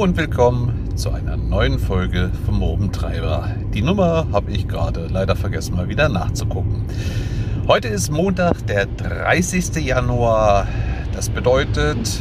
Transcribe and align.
und 0.00 0.16
willkommen 0.16 0.96
zu 0.96 1.10
einer 1.10 1.36
neuen 1.36 1.78
Folge 1.78 2.30
vom 2.46 2.62
Robentreiber. 2.62 3.50
Die 3.74 3.82
Nummer 3.82 4.26
habe 4.32 4.50
ich 4.50 4.66
gerade 4.66 5.08
leider 5.08 5.36
vergessen 5.36 5.76
mal 5.76 5.90
wieder 5.90 6.08
nachzugucken. 6.08 6.86
Heute 7.68 7.88
ist 7.88 8.10
Montag, 8.10 8.66
der 8.66 8.86
30. 8.86 9.84
Januar. 9.84 10.66
Das 11.12 11.28
bedeutet 11.28 12.18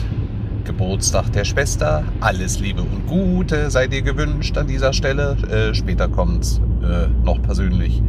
Geburtstag 0.66 1.32
der 1.32 1.46
Schwester. 1.46 2.04
Alles 2.20 2.60
Liebe 2.60 2.82
und 2.82 3.08
Gute 3.08 3.72
sei 3.72 3.88
dir 3.88 4.02
gewünscht 4.02 4.58
an 4.58 4.68
dieser 4.68 4.92
Stelle. 4.92 5.38
Äh, 5.50 5.74
später 5.74 6.10
kommt 6.10 6.60
äh, 6.84 7.08
noch 7.24 7.42
persönlich 7.42 8.04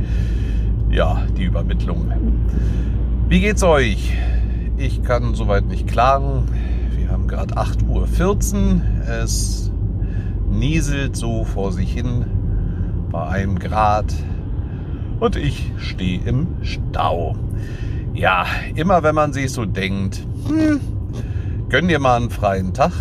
ja, 0.91 1.23
die 1.39 1.45
Übermittlung. 1.45 2.11
Wie 3.29 3.39
geht's 3.39 3.63
euch? 3.63 4.15
Ich 4.79 5.05
kann 5.05 5.37
soweit 5.37 5.67
nicht 5.67 5.87
klagen. 5.87 6.49
Gerade 7.41 7.55
8.14 7.55 8.55
Uhr. 8.55 8.83
Es 9.09 9.73
nieselt 10.51 11.17
so 11.17 11.45
vor 11.45 11.73
sich 11.73 11.91
hin 11.91 12.27
bei 13.11 13.27
einem 13.29 13.59
Grad 13.59 14.13
und 15.21 15.37
ich 15.37 15.73
stehe 15.79 16.21
im 16.27 16.49
Stau. 16.61 17.37
Ja, 18.13 18.45
immer 18.75 19.03
wenn 19.03 19.15
man 19.15 19.33
sich 19.33 19.53
so 19.53 19.65
denkt, 19.65 20.23
hm, 20.49 20.81
gönn 21.71 21.89
dir 21.89 21.99
mal 21.99 22.17
einen 22.17 22.29
freien 22.29 22.75
Tag. 22.75 22.93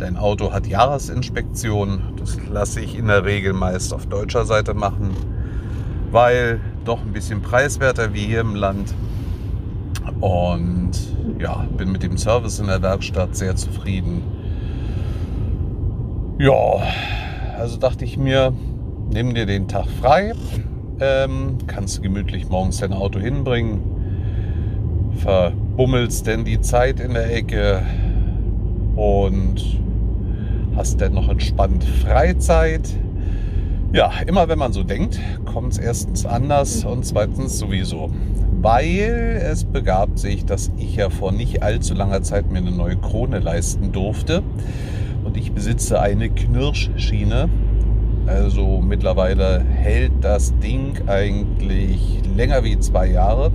Dein 0.00 0.16
Auto 0.16 0.52
hat 0.52 0.66
Jahresinspektion. 0.66 2.14
Das 2.16 2.36
lasse 2.50 2.80
ich 2.80 2.98
in 2.98 3.06
der 3.06 3.24
Regel 3.24 3.52
meist 3.52 3.94
auf 3.94 4.06
deutscher 4.06 4.44
Seite 4.44 4.74
machen, 4.74 5.10
weil 6.10 6.58
doch 6.84 7.02
ein 7.02 7.12
bisschen 7.12 7.42
preiswerter 7.42 8.12
wie 8.12 8.26
hier 8.26 8.40
im 8.40 8.56
Land. 8.56 8.92
Und 10.18 11.17
ja, 11.38 11.66
bin 11.76 11.92
mit 11.92 12.02
dem 12.02 12.18
Service 12.18 12.58
in 12.58 12.66
der 12.66 12.82
Werkstatt 12.82 13.36
sehr 13.36 13.56
zufrieden. 13.56 14.22
Ja, 16.38 16.82
also 17.58 17.76
dachte 17.78 18.04
ich 18.04 18.16
mir, 18.16 18.52
nimm 19.12 19.34
dir 19.34 19.46
den 19.46 19.68
Tag 19.68 19.86
frei, 20.00 20.32
ähm, 21.00 21.58
kannst 21.66 21.98
du 21.98 22.02
gemütlich 22.02 22.48
morgens 22.48 22.78
dein 22.78 22.92
Auto 22.92 23.18
hinbringen, 23.18 23.80
verbummelst 25.16 26.26
denn 26.26 26.44
die 26.44 26.60
Zeit 26.60 27.00
in 27.00 27.14
der 27.14 27.34
Ecke 27.34 27.82
und 28.96 29.80
hast 30.76 31.00
dann 31.00 31.14
noch 31.14 31.28
entspannt 31.28 31.84
Freizeit. 31.84 32.88
Ja, 33.92 34.12
immer 34.26 34.48
wenn 34.48 34.58
man 34.58 34.72
so 34.72 34.84
denkt, 34.84 35.18
kommt 35.44 35.72
es 35.72 35.78
erstens 35.78 36.26
anders 36.26 36.84
und 36.84 37.04
zweitens 37.06 37.58
sowieso 37.58 38.10
weil 38.60 39.40
es 39.50 39.64
begab 39.64 40.18
sich, 40.18 40.44
dass 40.44 40.72
ich 40.78 40.96
ja 40.96 41.10
vor 41.10 41.32
nicht 41.32 41.62
allzu 41.62 41.94
langer 41.94 42.22
Zeit 42.22 42.50
mir 42.50 42.58
eine 42.58 42.70
neue 42.70 42.96
Krone 42.96 43.38
leisten 43.38 43.92
durfte. 43.92 44.42
Und 45.24 45.36
ich 45.36 45.52
besitze 45.52 46.00
eine 46.00 46.28
Knirschschiene. 46.28 47.48
Also 48.26 48.80
mittlerweile 48.80 49.60
hält 49.60 50.12
das 50.22 50.58
Ding 50.58 50.94
eigentlich 51.06 52.20
länger 52.36 52.64
wie 52.64 52.78
zwei 52.78 53.06
Jahre. 53.06 53.52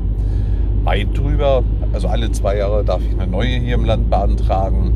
Weit 0.84 1.18
drüber. 1.18 1.64
Also 1.92 2.08
alle 2.08 2.32
zwei 2.32 2.58
Jahre 2.58 2.84
darf 2.84 3.02
ich 3.02 3.20
eine 3.20 3.30
neue 3.30 3.60
hier 3.60 3.76
im 3.76 3.86
Land 3.86 4.10
beantragen. 4.10 4.94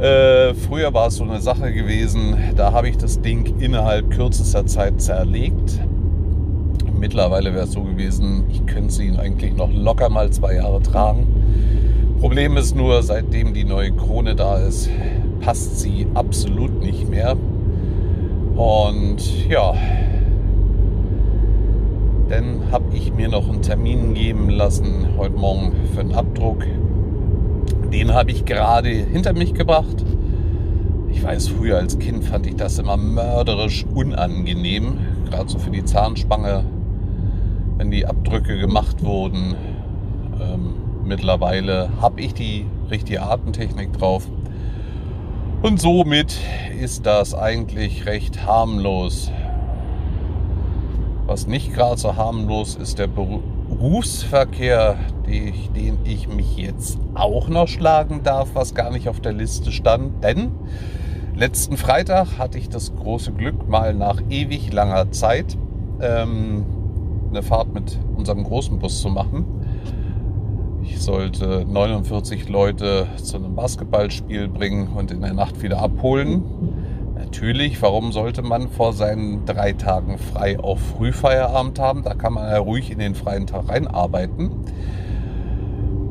Äh, 0.00 0.54
früher 0.54 0.92
war 0.92 1.06
es 1.06 1.16
so 1.16 1.24
eine 1.24 1.40
Sache 1.40 1.72
gewesen, 1.72 2.36
da 2.56 2.72
habe 2.72 2.88
ich 2.88 2.96
das 2.96 3.20
Ding 3.22 3.60
innerhalb 3.60 4.10
kürzester 4.10 4.66
Zeit 4.66 5.00
zerlegt 5.00 5.80
Mittlerweile 6.98 7.54
wäre 7.54 7.64
es 7.64 7.72
so 7.72 7.82
gewesen, 7.82 8.44
ich 8.50 8.64
könnte 8.66 8.92
sie 8.92 9.10
eigentlich 9.16 9.54
noch 9.54 9.70
locker 9.72 10.08
mal 10.08 10.30
zwei 10.30 10.54
Jahre 10.54 10.80
tragen. 10.80 11.26
Problem 12.20 12.56
ist 12.56 12.74
nur, 12.74 13.02
seitdem 13.02 13.52
die 13.52 13.64
neue 13.64 13.92
Krone 13.92 14.34
da 14.34 14.56
ist, 14.58 14.88
passt 15.40 15.80
sie 15.80 16.06
absolut 16.14 16.82
nicht 16.82 17.10
mehr. 17.10 17.36
Und 18.56 19.48
ja, 19.48 19.74
dann 22.28 22.70
habe 22.70 22.96
ich 22.96 23.12
mir 23.12 23.28
noch 23.28 23.48
einen 23.48 23.62
Termin 23.62 24.14
geben 24.14 24.48
lassen 24.48 25.08
heute 25.18 25.36
Morgen 25.36 25.72
für 25.92 26.00
einen 26.00 26.14
Abdruck. 26.14 26.64
Den 27.92 28.14
habe 28.14 28.30
ich 28.30 28.44
gerade 28.44 28.88
hinter 28.88 29.34
mich 29.34 29.52
gebracht. 29.52 30.04
Ich 31.10 31.22
weiß, 31.22 31.48
früher 31.48 31.76
als 31.76 31.98
Kind 31.98 32.24
fand 32.24 32.46
ich 32.46 32.56
das 32.56 32.78
immer 32.78 32.96
mörderisch 32.96 33.84
unangenehm, 33.94 34.98
gerade 35.30 35.48
so 35.48 35.58
für 35.58 35.70
die 35.70 35.84
Zahnspange 35.84 36.64
wenn 37.76 37.90
die 37.90 38.06
Abdrücke 38.06 38.58
gemacht 38.58 39.04
wurden. 39.04 39.54
Ähm, 40.40 40.74
mittlerweile 41.04 41.90
habe 42.00 42.20
ich 42.20 42.34
die 42.34 42.66
richtige 42.90 43.22
Artentechnik 43.22 43.92
drauf. 43.92 44.28
Und 45.62 45.80
somit 45.80 46.38
ist 46.78 47.06
das 47.06 47.34
eigentlich 47.34 48.06
recht 48.06 48.46
harmlos. 48.46 49.32
Was 51.26 51.46
nicht 51.46 51.72
gerade 51.72 51.98
so 51.98 52.16
harmlos 52.16 52.76
ist, 52.76 52.98
der 52.98 53.06
Berufsverkehr, 53.06 54.96
den 55.26 55.98
ich 56.04 56.28
mich 56.28 56.58
jetzt 56.58 56.98
auch 57.14 57.48
noch 57.48 57.66
schlagen 57.66 58.22
darf, 58.22 58.50
was 58.52 58.74
gar 58.74 58.90
nicht 58.90 59.08
auf 59.08 59.20
der 59.20 59.32
Liste 59.32 59.72
stand. 59.72 60.22
Denn 60.22 60.50
letzten 61.34 61.78
Freitag 61.78 62.38
hatte 62.38 62.58
ich 62.58 62.68
das 62.68 62.94
große 62.94 63.32
Glück, 63.32 63.66
mal 63.66 63.94
nach 63.94 64.20
ewig 64.28 64.70
langer 64.70 65.12
Zeit 65.12 65.56
ähm, 66.02 66.66
eine 67.34 67.42
Fahrt 67.42 67.74
mit 67.74 67.98
unserem 68.16 68.44
großen 68.44 68.78
Bus 68.78 69.00
zu 69.00 69.08
machen. 69.08 69.44
Ich 70.82 71.00
sollte 71.00 71.64
49 71.66 72.48
Leute 72.48 73.08
zu 73.16 73.38
einem 73.38 73.56
Basketballspiel 73.56 74.46
bringen 74.46 74.88
und 74.88 75.10
in 75.10 75.20
der 75.20 75.32
Nacht 75.32 75.60
wieder 75.60 75.80
abholen. 75.80 76.44
Natürlich, 77.16 77.82
warum 77.82 78.12
sollte 78.12 78.42
man 78.42 78.68
vor 78.68 78.92
seinen 78.92 79.46
drei 79.46 79.72
Tagen 79.72 80.18
frei 80.18 80.60
auch 80.60 80.78
Frühfeierabend 80.78 81.80
haben? 81.80 82.04
Da 82.04 82.14
kann 82.14 82.34
man 82.34 82.48
ja 82.48 82.58
ruhig 82.58 82.92
in 82.92 83.00
den 83.00 83.16
freien 83.16 83.48
Tag 83.48 83.68
reinarbeiten. 83.68 84.50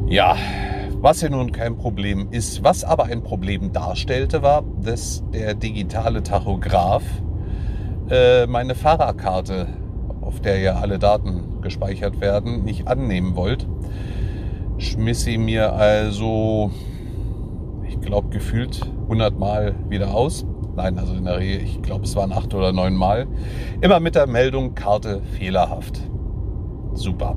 Ja, 0.07 0.35
was 0.99 1.21
ja 1.21 1.29
nun 1.29 1.53
kein 1.53 1.77
Problem 1.77 2.27
ist. 2.31 2.65
Was 2.65 2.83
aber 2.83 3.05
ein 3.05 3.23
Problem 3.23 3.71
darstellte, 3.71 4.41
war, 4.41 4.63
dass 4.81 5.23
der 5.31 5.53
digitale 5.53 6.21
Tachograph 6.21 7.03
äh, 8.09 8.45
meine 8.47 8.75
Fahrerkarte 8.75 9.67
auf 10.33 10.41
der 10.41 10.57
ja 10.59 10.73
alle 10.75 10.97
Daten 10.97 11.61
gespeichert 11.61 12.19
werden, 12.19 12.63
nicht 12.63 12.87
annehmen 12.87 13.35
wollt, 13.35 13.67
schmiss 14.79 15.21
sie 15.21 15.37
mir 15.37 15.73
also, 15.73 16.71
ich 17.87 18.01
glaube, 18.01 18.29
gefühlt 18.29 18.81
100 19.03 19.37
Mal 19.37 19.75
wieder 19.89 20.15
aus. 20.15 20.45
Nein, 20.75 20.97
also 20.97 21.13
in 21.13 21.25
der 21.25 21.37
Regel, 21.37 21.61
ich 21.61 21.83
glaube, 21.83 22.05
es 22.05 22.15
waren 22.15 22.31
acht 22.31 22.55
oder 22.55 22.71
neun 22.73 22.95
Mal. 22.95 23.27
Immer 23.81 23.99
mit 23.99 24.15
der 24.15 24.25
Meldung 24.25 24.73
Karte 24.73 25.21
fehlerhaft. 25.37 26.01
Super. 26.95 27.35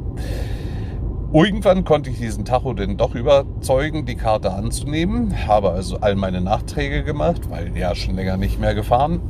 Irgendwann 1.34 1.84
konnte 1.84 2.08
ich 2.08 2.16
diesen 2.16 2.46
Tacho 2.46 2.72
denn 2.72 2.96
doch 2.96 3.14
überzeugen, 3.14 4.06
die 4.06 4.14
Karte 4.14 4.52
anzunehmen. 4.52 5.46
Habe 5.46 5.70
also 5.70 5.98
all 6.00 6.14
meine 6.14 6.40
Nachträge 6.40 7.04
gemacht, 7.04 7.50
weil 7.50 7.76
ja 7.76 7.94
schon 7.94 8.16
länger 8.16 8.38
nicht 8.38 8.58
mehr 8.58 8.74
gefahren. 8.74 9.20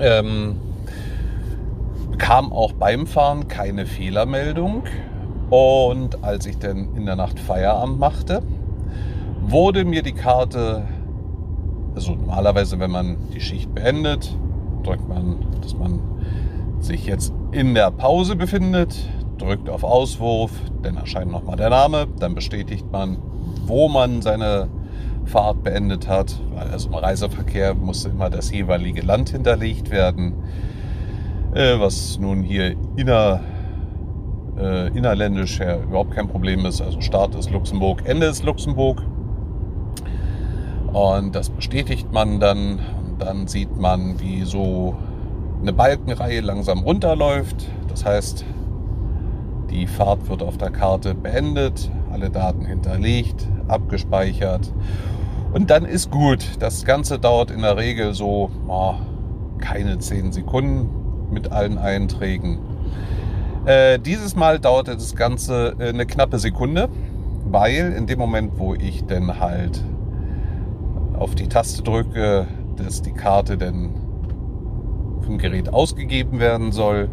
Ähm, 0.00 0.56
kam 2.18 2.52
auch 2.52 2.72
beim 2.72 3.06
Fahren 3.06 3.48
keine 3.48 3.86
Fehlermeldung. 3.86 4.84
Und 5.50 6.24
als 6.24 6.46
ich 6.46 6.58
dann 6.58 6.94
in 6.96 7.04
der 7.04 7.16
Nacht 7.16 7.38
Feierabend 7.38 7.98
machte, 7.98 8.42
wurde 9.42 9.84
mir 9.84 10.02
die 10.02 10.12
Karte, 10.12 10.84
also 11.94 12.14
normalerweise, 12.14 12.78
wenn 12.78 12.90
man 12.90 13.16
die 13.34 13.40
Schicht 13.40 13.74
beendet, 13.74 14.34
drückt 14.82 15.08
man, 15.08 15.44
dass 15.60 15.74
man 15.74 16.00
sich 16.80 17.06
jetzt 17.06 17.34
in 17.50 17.74
der 17.74 17.90
Pause 17.90 18.34
befindet, 18.34 18.96
drückt 19.38 19.68
auf 19.68 19.84
Auswurf, 19.84 20.52
dann 20.82 20.96
erscheint 20.96 21.30
nochmal 21.30 21.56
der 21.56 21.70
Name, 21.70 22.06
dann 22.18 22.34
bestätigt 22.34 22.90
man, 22.90 23.18
wo 23.66 23.88
man 23.88 24.22
seine 24.22 24.68
Fahrt 25.24 25.62
beendet 25.62 26.08
hat, 26.08 26.40
weil 26.54 26.68
also 26.68 26.88
im 26.88 26.94
Reiseverkehr 26.94 27.74
musste 27.74 28.08
immer 28.08 28.30
das 28.30 28.50
jeweilige 28.50 29.02
Land 29.02 29.30
hinterlegt 29.30 29.90
werden 29.90 30.34
äh, 31.54 31.78
was 31.78 32.18
nun 32.18 32.42
hier 32.42 32.74
inner, 32.96 33.40
äh, 34.58 34.88
innerländisch 34.88 35.58
ja 35.58 35.78
überhaupt 35.78 36.12
kein 36.12 36.28
Problem 36.28 36.64
ist. 36.66 36.80
Also 36.80 37.00
Start 37.00 37.34
ist 37.34 37.50
Luxemburg, 37.50 38.02
Ende 38.04 38.26
ist 38.26 38.44
Luxemburg. 38.44 39.02
Und 40.92 41.34
das 41.34 41.50
bestätigt 41.50 42.12
man 42.12 42.40
dann. 42.40 42.80
Und 43.06 43.20
dann 43.20 43.46
sieht 43.46 43.76
man, 43.78 44.20
wie 44.20 44.44
so 44.44 44.96
eine 45.60 45.72
Balkenreihe 45.72 46.40
langsam 46.40 46.80
runterläuft. 46.80 47.68
Das 47.88 48.04
heißt, 48.04 48.44
die 49.70 49.86
Fahrt 49.86 50.28
wird 50.28 50.42
auf 50.42 50.58
der 50.58 50.70
Karte 50.70 51.14
beendet, 51.14 51.90
alle 52.10 52.30
Daten 52.30 52.64
hinterlegt, 52.64 53.46
abgespeichert. 53.68 54.72
Und 55.52 55.70
dann 55.70 55.84
ist 55.84 56.10
gut. 56.10 56.44
Das 56.60 56.84
Ganze 56.84 57.18
dauert 57.18 57.50
in 57.50 57.62
der 57.62 57.76
Regel 57.76 58.14
so 58.14 58.50
oh, 58.68 58.94
keine 59.58 59.98
10 59.98 60.32
Sekunden 60.32 61.01
mit 61.32 61.50
allen 61.50 61.78
Einträgen. 61.78 62.58
Äh, 63.64 63.98
dieses 63.98 64.36
Mal 64.36 64.58
dauerte 64.58 64.94
das 64.94 65.14
Ganze 65.16 65.74
äh, 65.78 65.88
eine 65.88 66.06
knappe 66.06 66.38
Sekunde, 66.38 66.88
weil 67.44 67.94
in 67.96 68.06
dem 68.06 68.18
Moment, 68.18 68.58
wo 68.58 68.74
ich 68.74 69.04
dann 69.06 69.40
halt 69.40 69.82
auf 71.16 71.34
die 71.34 71.48
Taste 71.48 71.82
drücke, 71.82 72.46
dass 72.76 73.02
die 73.02 73.12
Karte 73.12 73.56
denn 73.56 73.90
vom 75.22 75.38
Gerät 75.38 75.72
ausgegeben 75.72 76.40
werden 76.40 76.72
soll, 76.72 77.08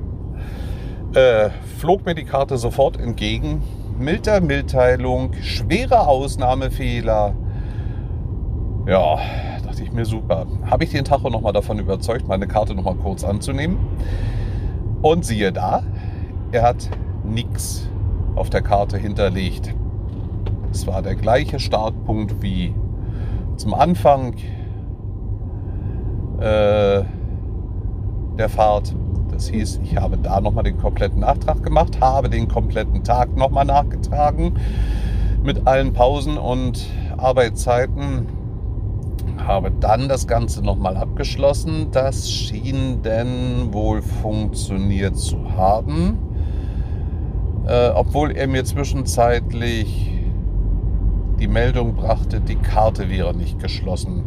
äh, 1.13 1.49
flog 1.77 2.05
mir 2.05 2.15
die 2.15 2.25
Karte 2.25 2.57
sofort 2.57 2.99
entgegen. 2.99 3.61
Milder 3.99 4.41
Mitteilung, 4.41 5.33
schwere 5.41 6.07
Ausnahmefehler. 6.07 7.35
Ja, 8.87 9.19
dachte 9.79 9.89
ich 9.89 9.93
mir 9.93 10.05
super. 10.05 10.45
Habe 10.69 10.83
ich 10.83 10.91
den 10.91 11.05
Tacho 11.05 11.29
nochmal 11.29 11.53
davon 11.53 11.79
überzeugt, 11.79 12.27
meine 12.27 12.47
Karte 12.47 12.75
nochmal 12.75 12.95
kurz 12.95 13.23
anzunehmen. 13.23 13.77
Und 15.01 15.23
siehe 15.23 15.53
da, 15.53 15.83
er 16.51 16.63
hat 16.63 16.89
nichts 17.23 17.87
auf 18.35 18.49
der 18.49 18.61
Karte 18.61 18.97
hinterlegt. 18.97 19.73
Es 20.71 20.85
war 20.85 21.01
der 21.01 21.15
gleiche 21.15 21.59
Startpunkt 21.59 22.41
wie 22.41 22.73
zum 23.55 23.73
Anfang 23.73 24.33
äh, 26.39 27.03
der 28.37 28.49
Fahrt. 28.49 28.93
Das 29.31 29.47
hieß, 29.47 29.79
ich 29.81 29.95
habe 29.95 30.17
da 30.17 30.41
nochmal 30.41 30.65
den 30.65 30.77
kompletten 30.77 31.21
Nachtrag 31.21 31.63
gemacht, 31.63 32.01
habe 32.01 32.29
den 32.29 32.49
kompletten 32.49 33.05
Tag 33.05 33.37
nochmal 33.37 33.63
nachgetragen 33.63 34.55
mit 35.41 35.65
allen 35.67 35.93
Pausen 35.93 36.37
und 36.37 36.85
Arbeitszeiten, 37.17 38.27
habe 39.45 39.71
dann 39.71 40.07
das 40.07 40.27
Ganze 40.27 40.61
nochmal 40.61 40.97
abgeschlossen. 40.97 41.87
Das 41.91 42.31
schien 42.31 43.01
denn 43.01 43.73
wohl 43.73 44.01
funktioniert 44.01 45.17
zu 45.17 45.55
haben, 45.55 46.17
äh, 47.67 47.89
obwohl 47.89 48.31
er 48.31 48.47
mir 48.47 48.63
zwischenzeitlich 48.65 50.11
die 51.39 51.47
Meldung 51.47 51.95
brachte, 51.95 52.41
die 52.41 52.57
Karte 52.57 53.09
wäre 53.09 53.33
nicht 53.33 53.59
geschlossen. 53.59 54.23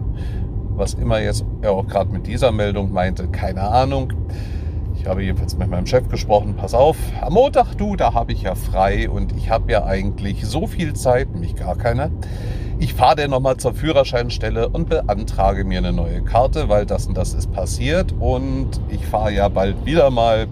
Was 0.75 0.94
immer 0.94 1.20
jetzt 1.20 1.44
er 1.61 1.73
auch 1.73 1.87
gerade 1.87 2.11
mit 2.11 2.26
dieser 2.26 2.50
Meldung 2.50 2.93
meinte, 2.93 3.29
keine 3.29 3.62
Ahnung. 3.62 4.12
Ich 4.99 5.06
habe 5.06 5.23
jedenfalls 5.23 5.56
mit 5.58 5.69
meinem 5.69 5.87
Chef 5.87 6.08
gesprochen, 6.08 6.55
pass 6.56 6.75
auf, 6.75 6.97
am 7.20 7.35
Montag, 7.35 7.75
du, 7.75 7.97
da 7.97 8.15
habe 8.15 8.32
ich 8.32 8.43
ja 8.43 8.55
frei 8.55 9.11
und 9.11 9.37
ich 9.37 9.50
habe 9.50 9.73
ja 9.73 9.85
eigentlich 9.85 10.44
so 10.47 10.67
viel 10.67 10.94
Zeit, 10.94 11.32
nämlich 11.32 11.56
gar 11.56 11.76
keine. 11.76 12.11
Ich 12.82 12.94
fahre 12.94 13.14
dann 13.14 13.31
nochmal 13.31 13.58
zur 13.58 13.75
Führerscheinstelle 13.75 14.69
und 14.69 14.88
beantrage 14.88 15.64
mir 15.64 15.79
eine 15.79 15.93
neue 15.93 16.20
Karte, 16.20 16.69
weil 16.69 16.84
das 16.84 17.06
und 17.06 17.17
das 17.17 17.32
ist 17.32 17.52
passiert 17.52 18.12
und 18.19 18.70
ich 18.88 19.06
fahre 19.06 19.32
ja 19.32 19.49
bald 19.49 19.87
wieder 19.87 20.11
mal 20.11 20.49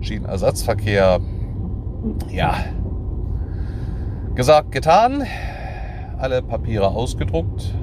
Schienenersatzverkehr. 0.00 1.18
Ja, 2.30 2.54
gesagt, 4.36 4.70
getan 4.70 5.24
alle 6.18 6.42
Papiere 6.42 6.86
ausgedruckt. 6.86 7.74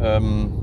Ähm, 0.00 0.54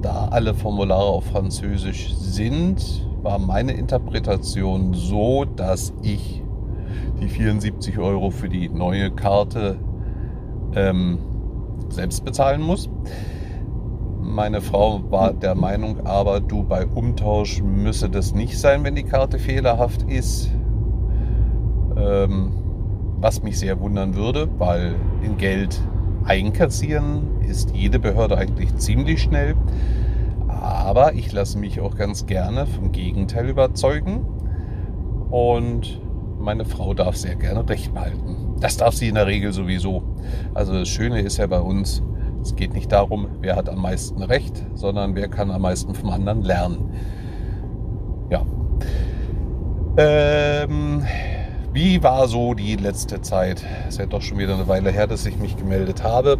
da 0.00 0.28
alle 0.30 0.54
Formulare 0.54 1.04
auf 1.04 1.26
Französisch 1.26 2.14
sind, 2.14 3.06
war 3.22 3.38
meine 3.38 3.72
Interpretation 3.72 4.94
so, 4.94 5.44
dass 5.44 5.92
ich 6.00 6.42
die 7.18 7.28
74 7.28 7.98
Euro 7.98 8.30
für 8.30 8.48
die 8.48 8.68
neue 8.68 9.10
Karte 9.10 9.78
ähm, 10.74 11.18
selbst 11.90 12.24
bezahlen 12.24 12.62
muss. 12.62 12.88
Meine 14.20 14.60
Frau 14.60 15.02
war 15.10 15.32
der 15.32 15.54
Meinung, 15.54 16.06
aber 16.06 16.40
du 16.40 16.62
bei 16.62 16.86
Umtausch 16.86 17.62
müsse 17.62 18.10
das 18.10 18.34
nicht 18.34 18.58
sein, 18.58 18.84
wenn 18.84 18.94
die 18.94 19.04
Karte 19.04 19.38
fehlerhaft 19.38 20.02
ist. 20.02 20.50
Ähm, 21.96 22.52
was 23.20 23.42
mich 23.42 23.58
sehr 23.58 23.80
wundern 23.80 24.14
würde, 24.14 24.48
weil 24.58 24.94
in 25.22 25.36
Geld 25.38 25.80
einkassieren 26.24 27.40
ist 27.40 27.74
jede 27.74 27.98
Behörde 27.98 28.36
eigentlich 28.36 28.76
ziemlich 28.76 29.22
schnell. 29.22 29.56
Aber 30.46 31.14
ich 31.14 31.32
lasse 31.32 31.58
mich 31.58 31.80
auch 31.80 31.96
ganz 31.96 32.26
gerne 32.26 32.66
vom 32.66 32.92
Gegenteil 32.92 33.48
überzeugen. 33.48 34.24
Und 35.30 36.00
meine 36.38 36.64
Frau 36.64 36.94
darf 36.94 37.16
sehr 37.16 37.34
gerne 37.34 37.68
Recht 37.68 37.92
behalten. 37.92 38.56
Das 38.60 38.76
darf 38.76 38.94
sie 38.94 39.08
in 39.08 39.14
der 39.14 39.26
Regel 39.26 39.52
sowieso. 39.52 40.02
Also 40.54 40.72
das 40.72 40.88
Schöne 40.88 41.20
ist 41.20 41.36
ja 41.38 41.46
bei 41.46 41.60
uns, 41.60 42.02
es 42.42 42.56
geht 42.56 42.74
nicht 42.74 42.92
darum, 42.92 43.28
wer 43.40 43.56
hat 43.56 43.68
am 43.68 43.82
meisten 43.82 44.22
Recht, 44.22 44.64
sondern 44.74 45.14
wer 45.14 45.28
kann 45.28 45.50
am 45.50 45.62
meisten 45.62 45.94
vom 45.94 46.10
anderen 46.10 46.42
lernen. 46.42 46.90
Ja. 48.30 48.42
Ähm, 49.96 51.02
wie 51.72 52.02
war 52.02 52.28
so 52.28 52.54
die 52.54 52.76
letzte 52.76 53.20
Zeit? 53.20 53.64
Es 53.86 53.94
ist 53.94 54.00
ja 54.00 54.06
doch 54.06 54.22
schon 54.22 54.38
wieder 54.38 54.54
eine 54.54 54.68
Weile 54.68 54.90
her, 54.90 55.06
dass 55.06 55.26
ich 55.26 55.38
mich 55.38 55.56
gemeldet 55.56 56.02
habe. 56.04 56.38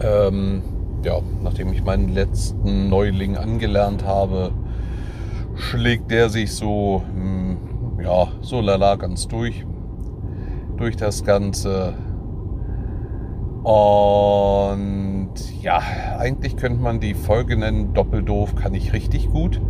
Ähm, 0.00 0.62
ja, 1.04 1.20
nachdem 1.42 1.72
ich 1.72 1.82
meinen 1.82 2.08
letzten 2.08 2.88
Neuling 2.88 3.36
angelernt 3.36 4.04
habe, 4.04 4.52
schlägt 5.54 6.10
der 6.10 6.28
sich 6.28 6.54
so, 6.54 7.02
hm, 7.14 7.47
ja, 8.02 8.28
so 8.40 8.60
lala 8.60 8.96
ganz 8.96 9.28
durch, 9.28 9.64
durch 10.76 10.96
das 10.96 11.24
Ganze. 11.24 11.94
Und 13.62 15.32
ja, 15.60 15.80
eigentlich 16.18 16.56
könnte 16.56 16.82
man 16.82 17.00
die 17.00 17.14
Folge 17.14 17.56
nennen, 17.56 17.92
Doppeldoof 17.94 18.54
kann 18.54 18.74
ich 18.74 18.92
richtig 18.92 19.30
gut. 19.30 19.60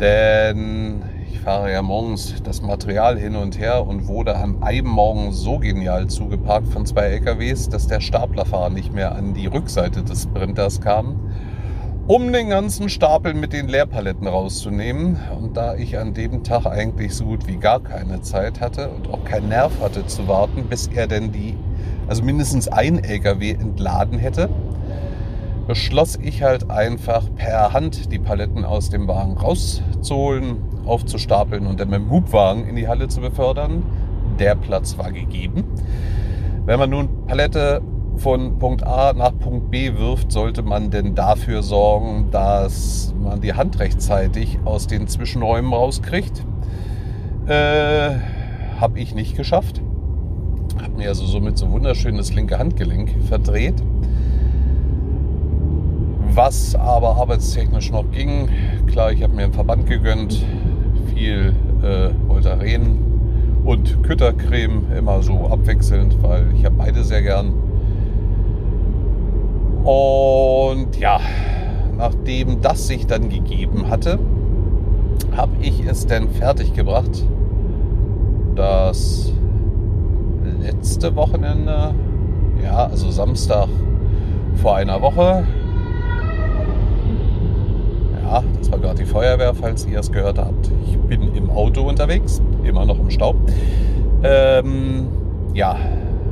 Denn 0.00 1.04
fahre 1.42 1.72
ja 1.72 1.82
morgens 1.82 2.40
das 2.44 2.62
Material 2.62 3.18
hin 3.18 3.34
und 3.34 3.58
her 3.58 3.84
und 3.84 4.06
wurde 4.06 4.36
am 4.36 4.62
einem 4.62 4.86
Morgen 4.86 5.32
so 5.32 5.58
genial 5.58 6.06
zugeparkt 6.06 6.68
von 6.68 6.86
zwei 6.86 7.06
LKWs, 7.06 7.68
dass 7.68 7.88
der 7.88 8.00
Staplerfahrer 8.00 8.70
nicht 8.70 8.92
mehr 8.92 9.16
an 9.16 9.34
die 9.34 9.48
Rückseite 9.48 10.04
des 10.04 10.22
Sprinters 10.22 10.80
kam, 10.80 11.32
um 12.14 12.30
den 12.30 12.50
ganzen 12.50 12.90
Stapel 12.90 13.32
mit 13.32 13.54
den 13.54 13.68
Leerpaletten 13.68 14.26
rauszunehmen. 14.26 15.18
Und 15.40 15.56
da 15.56 15.76
ich 15.76 15.96
an 15.96 16.12
dem 16.12 16.44
Tag 16.44 16.66
eigentlich 16.66 17.14
so 17.14 17.24
gut 17.24 17.46
wie 17.46 17.56
gar 17.56 17.80
keine 17.80 18.20
Zeit 18.20 18.60
hatte 18.60 18.90
und 18.90 19.08
auch 19.08 19.24
keinen 19.24 19.48
Nerv 19.48 19.72
hatte 19.80 20.04
zu 20.04 20.28
warten, 20.28 20.64
bis 20.64 20.88
er 20.88 21.06
denn 21.06 21.32
die, 21.32 21.56
also 22.08 22.22
mindestens 22.22 22.68
ein 22.68 23.02
LKW 23.02 23.52
entladen 23.52 24.18
hätte, 24.18 24.50
beschloss 25.66 26.18
ich 26.20 26.42
halt 26.42 26.70
einfach 26.70 27.34
per 27.34 27.72
Hand 27.72 28.12
die 28.12 28.18
Paletten 28.18 28.66
aus 28.66 28.90
dem 28.90 29.08
Wagen 29.08 29.38
rauszuholen, 29.38 30.58
aufzustapeln 30.84 31.66
und 31.66 31.80
dann 31.80 31.88
mit 31.88 32.00
dem 32.00 32.10
Hubwagen 32.10 32.68
in 32.68 32.76
die 32.76 32.88
Halle 32.88 33.08
zu 33.08 33.22
befördern. 33.22 33.84
Der 34.38 34.54
Platz 34.54 34.98
war 34.98 35.12
gegeben. 35.12 35.64
Wenn 36.66 36.78
man 36.78 36.90
nun 36.90 37.24
Palette 37.26 37.80
von 38.16 38.58
Punkt 38.58 38.86
A 38.86 39.12
nach 39.12 39.36
Punkt 39.38 39.70
B 39.70 39.96
wirft, 39.96 40.32
sollte 40.32 40.62
man 40.62 40.90
denn 40.90 41.14
dafür 41.14 41.62
sorgen, 41.62 42.28
dass 42.30 43.14
man 43.20 43.40
die 43.40 43.54
Hand 43.54 43.78
rechtzeitig 43.78 44.58
aus 44.64 44.86
den 44.86 45.08
Zwischenräumen 45.08 45.72
rauskriegt. 45.72 46.44
Äh, 47.46 48.10
Habe 48.80 48.98
ich 48.98 49.14
nicht 49.14 49.36
geschafft. 49.36 49.80
Habe 50.80 50.96
mir 50.96 51.08
also 51.08 51.26
somit 51.26 51.58
so 51.58 51.70
wunderschönes 51.70 52.34
linke 52.34 52.58
Handgelenk 52.58 53.10
verdreht. 53.28 53.82
Was 56.34 56.74
aber 56.74 57.16
arbeitstechnisch 57.16 57.90
noch 57.90 58.10
ging, 58.10 58.48
klar, 58.86 59.12
ich 59.12 59.22
habe 59.22 59.34
mir 59.34 59.44
einen 59.44 59.52
Verband 59.52 59.86
gegönnt, 59.86 60.42
viel 61.14 61.54
äh, 61.82 62.10
Voltaren 62.26 63.60
und 63.64 64.02
Küttercreme, 64.02 64.84
immer 64.96 65.22
so 65.22 65.46
abwechselnd, 65.48 66.22
weil 66.22 66.46
ich 66.56 66.64
habe 66.64 66.76
beide 66.78 67.04
sehr 67.04 67.22
gern. 67.22 67.52
Und 69.84 70.98
ja, 70.98 71.20
nachdem 71.96 72.60
das 72.60 72.86
sich 72.86 73.06
dann 73.06 73.28
gegeben 73.28 73.88
hatte, 73.88 74.18
habe 75.36 75.52
ich 75.60 75.84
es 75.86 76.06
dann 76.06 76.28
fertig 76.30 76.74
gebracht. 76.74 77.24
Das 78.54 79.32
letzte 80.60 81.16
Wochenende, 81.16 81.94
ja, 82.62 82.86
also 82.86 83.10
Samstag 83.10 83.68
vor 84.54 84.76
einer 84.76 85.00
Woche, 85.00 85.44
das 88.58 88.70
war 88.70 88.78
gerade 88.78 88.98
die 88.98 89.04
Feuerwehr, 89.04 89.52
falls 89.54 89.86
ihr 89.86 89.98
es 89.98 90.10
gehört 90.10 90.38
habt. 90.38 90.70
Ich 90.86 90.96
bin 90.98 91.34
im 91.34 91.50
Auto 91.50 91.82
unterwegs, 91.82 92.40
immer 92.64 92.84
noch 92.84 92.98
im 92.98 93.10
Staub. 93.10 93.36
Ähm, 94.22 95.08
ja, 95.54 95.76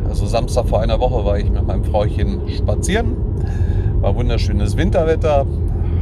also 0.08 0.26
Samstag 0.26 0.66
vor 0.66 0.80
einer 0.80 0.98
Woche 1.00 1.24
war 1.24 1.38
ich 1.38 1.50
mit 1.50 1.66
meinem 1.66 1.84
Frauchen 1.84 2.48
spazieren. 2.48 3.16
War 4.00 4.14
wunderschönes 4.14 4.76
Winterwetter. 4.78 5.46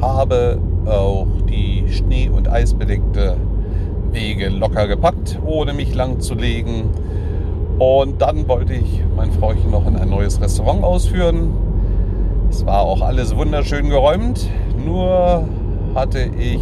Habe 0.00 0.60
auch 0.86 1.26
die 1.48 1.84
Schnee- 1.90 2.28
und 2.28 2.48
Eisbedeckte 2.48 3.36
Wege 4.12 4.48
locker 4.48 4.86
gepackt, 4.86 5.38
ohne 5.44 5.72
mich 5.72 5.94
lang 5.94 6.20
zu 6.20 6.34
legen. 6.34 6.90
Und 7.78 8.22
dann 8.22 8.48
wollte 8.48 8.74
ich 8.74 9.02
mein 9.16 9.32
Frauchen 9.32 9.70
noch 9.70 9.86
in 9.86 9.96
ein 9.96 10.10
neues 10.10 10.40
Restaurant 10.40 10.84
ausführen. 10.84 11.50
Es 12.50 12.64
war 12.64 12.82
auch 12.82 13.02
alles 13.02 13.36
wunderschön 13.36 13.88
geräumt, 13.90 14.48
nur 14.84 15.44
hatte 15.94 16.30
ich 16.38 16.60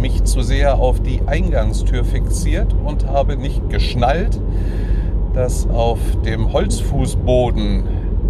mich 0.00 0.24
zu 0.24 0.42
sehr 0.42 0.78
auf 0.78 1.00
die 1.00 1.22
Eingangstür 1.26 2.04
fixiert 2.04 2.74
und 2.84 3.08
habe 3.08 3.36
nicht 3.36 3.68
geschnallt, 3.68 4.40
dass 5.34 5.68
auf 5.68 5.98
dem 6.24 6.52
Holzfußboden, 6.52 7.82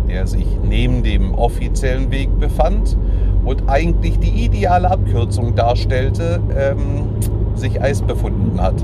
der 0.09 0.27
sich 0.27 0.47
neben 0.63 1.03
dem 1.03 1.35
offiziellen 1.35 2.11
Weg 2.11 2.39
befand 2.39 2.97
und 3.45 3.69
eigentlich 3.69 4.19
die 4.19 4.45
ideale 4.45 4.91
Abkürzung 4.91 5.55
darstellte, 5.55 6.41
ähm, 6.57 7.07
sich 7.55 7.81
Eis 7.81 8.03
befunden 8.03 8.61
hat. 8.61 8.75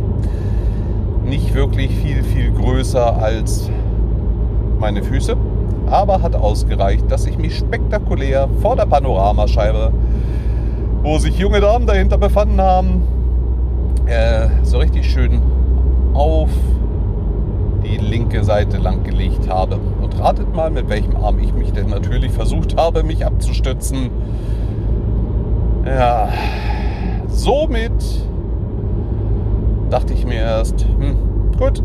Nicht 1.24 1.54
wirklich 1.54 1.90
viel, 1.90 2.22
viel 2.22 2.52
größer 2.52 3.16
als 3.16 3.70
meine 4.78 5.02
Füße, 5.02 5.36
aber 5.86 6.22
hat 6.22 6.34
ausgereicht, 6.34 7.10
dass 7.10 7.26
ich 7.26 7.38
mich 7.38 7.56
spektakulär 7.56 8.48
vor 8.60 8.76
der 8.76 8.86
Panoramascheibe, 8.86 9.92
wo 11.02 11.18
sich 11.18 11.38
junge 11.38 11.60
Damen 11.60 11.86
dahinter 11.86 12.18
befanden 12.18 12.60
haben, 12.60 13.02
äh, 14.06 14.48
so 14.62 14.78
richtig 14.78 15.10
schön 15.10 15.40
auf 16.14 16.50
die 17.84 17.96
linke 17.96 18.44
Seite 18.44 18.78
lang 18.78 19.02
gelegt 19.04 19.48
habe. 19.48 19.78
Und 20.12 20.20
ratet 20.20 20.54
mal, 20.54 20.70
mit 20.70 20.88
welchem 20.88 21.16
Arm 21.16 21.38
ich 21.38 21.52
mich 21.54 21.72
denn 21.72 21.88
natürlich 21.88 22.32
versucht 22.32 22.76
habe, 22.76 23.02
mich 23.02 23.24
abzustützen. 23.24 24.10
Ja, 25.86 26.28
somit 27.28 27.92
dachte 29.90 30.12
ich 30.12 30.26
mir 30.26 30.40
erst, 30.40 30.86
hm, 30.98 31.16
gut, 31.58 31.82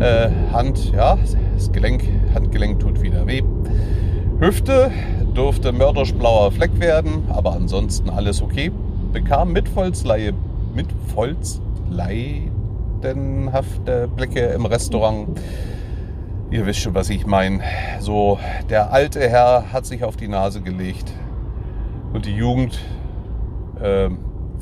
äh, 0.00 0.30
Hand, 0.52 0.92
ja, 0.92 1.18
das 1.54 1.72
Gelenk, 1.72 2.04
Handgelenk 2.34 2.80
tut 2.80 3.00
wieder 3.02 3.26
weh. 3.26 3.42
Hüfte 4.40 4.90
durfte 5.34 5.72
mörderisch 5.72 6.14
blauer 6.14 6.50
Fleck 6.52 6.80
werden, 6.80 7.24
aber 7.28 7.52
ansonsten 7.52 8.10
alles 8.10 8.42
okay. 8.42 8.72
Bekam 9.12 9.52
mit 9.52 9.68
Volksleihe, 9.68 10.32
mit 10.74 10.86
Volksleidenhafte 11.14 14.08
Blicke 14.16 14.40
im 14.40 14.66
Restaurant. 14.66 15.28
Ihr 16.54 16.66
wisst 16.66 16.82
schon, 16.82 16.94
was 16.94 17.10
ich 17.10 17.26
meine. 17.26 17.62
So, 17.98 18.38
der 18.70 18.92
alte 18.92 19.28
Herr 19.28 19.72
hat 19.72 19.86
sich 19.86 20.04
auf 20.04 20.14
die 20.14 20.28
Nase 20.28 20.60
gelegt 20.60 21.12
und 22.12 22.26
die 22.26 22.36
Jugend 22.36 22.78
äh, 23.82 24.08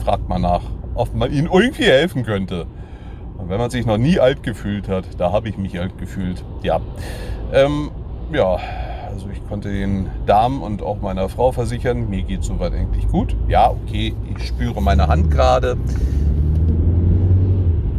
fragt 0.02 0.26
mal 0.26 0.38
nach, 0.38 0.62
ob 0.94 1.14
man 1.14 1.30
ihnen 1.30 1.50
irgendwie 1.52 1.84
helfen 1.84 2.22
könnte. 2.22 2.66
Und 3.36 3.50
wenn 3.50 3.58
man 3.58 3.68
sich 3.68 3.84
noch 3.84 3.98
nie 3.98 4.18
alt 4.18 4.42
gefühlt 4.42 4.88
hat, 4.88 5.04
da 5.18 5.32
habe 5.32 5.50
ich 5.50 5.58
mich 5.58 5.78
alt 5.78 5.98
gefühlt. 5.98 6.42
Ja, 6.62 6.80
ähm, 7.52 7.90
ja, 8.32 8.56
also 9.10 9.28
ich 9.30 9.46
konnte 9.46 9.70
den 9.70 10.06
Damen 10.24 10.62
und 10.62 10.80
auch 10.80 11.02
meiner 11.02 11.28
Frau 11.28 11.52
versichern, 11.52 12.08
mir 12.08 12.22
geht 12.22 12.42
soweit 12.42 12.72
eigentlich 12.72 13.06
gut. 13.08 13.36
Ja, 13.48 13.70
okay, 13.70 14.14
ich 14.34 14.46
spüre 14.46 14.80
meine 14.80 15.08
Hand 15.08 15.30
gerade. 15.30 15.76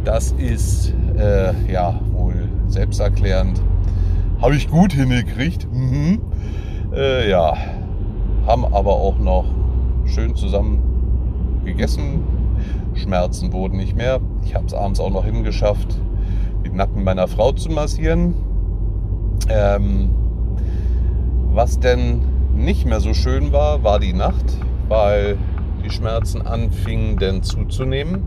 Das 0.02 0.32
ist 0.32 0.92
äh, 1.16 1.52
ja 1.70 2.00
wohl 2.10 2.48
selbsterklärend. 2.66 3.62
Habe 4.44 4.56
ich 4.56 4.68
gut 4.68 4.92
hingekriegt. 4.92 5.66
Mhm. 5.72 6.20
Äh, 6.94 7.30
ja, 7.30 7.56
haben 8.46 8.66
aber 8.66 8.92
auch 8.92 9.18
noch 9.18 9.46
schön 10.04 10.36
zusammen 10.36 11.62
gegessen, 11.64 12.22
Schmerzen 12.92 13.54
wurden 13.54 13.78
nicht 13.78 13.96
mehr. 13.96 14.20
Ich 14.44 14.54
habe 14.54 14.66
es 14.66 14.74
abends 14.74 15.00
auch 15.00 15.08
noch 15.08 15.24
hingeschafft, 15.24 15.98
den 16.62 16.76
Nacken 16.76 17.04
meiner 17.04 17.26
Frau 17.26 17.52
zu 17.52 17.70
massieren. 17.70 18.34
Ähm, 19.48 20.10
was 21.54 21.80
denn 21.80 22.20
nicht 22.54 22.84
mehr 22.84 23.00
so 23.00 23.14
schön 23.14 23.50
war, 23.50 23.82
war 23.82 23.98
die 23.98 24.12
Nacht, 24.12 24.58
weil 24.88 25.38
die 25.82 25.88
Schmerzen 25.88 26.42
anfingen 26.42 27.16
denn 27.16 27.42
zuzunehmen. 27.42 28.24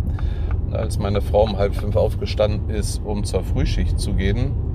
Als 0.71 0.97
meine 0.97 1.21
Frau 1.21 1.43
um 1.43 1.59
halb 1.59 1.75
fünf 1.75 1.95
aufgestanden 1.95 2.71
ist, 2.71 3.03
um 3.05 3.23
zur 3.23 3.43
Frühschicht 3.43 3.99
zu 3.99 4.15
gehen, 4.15 4.66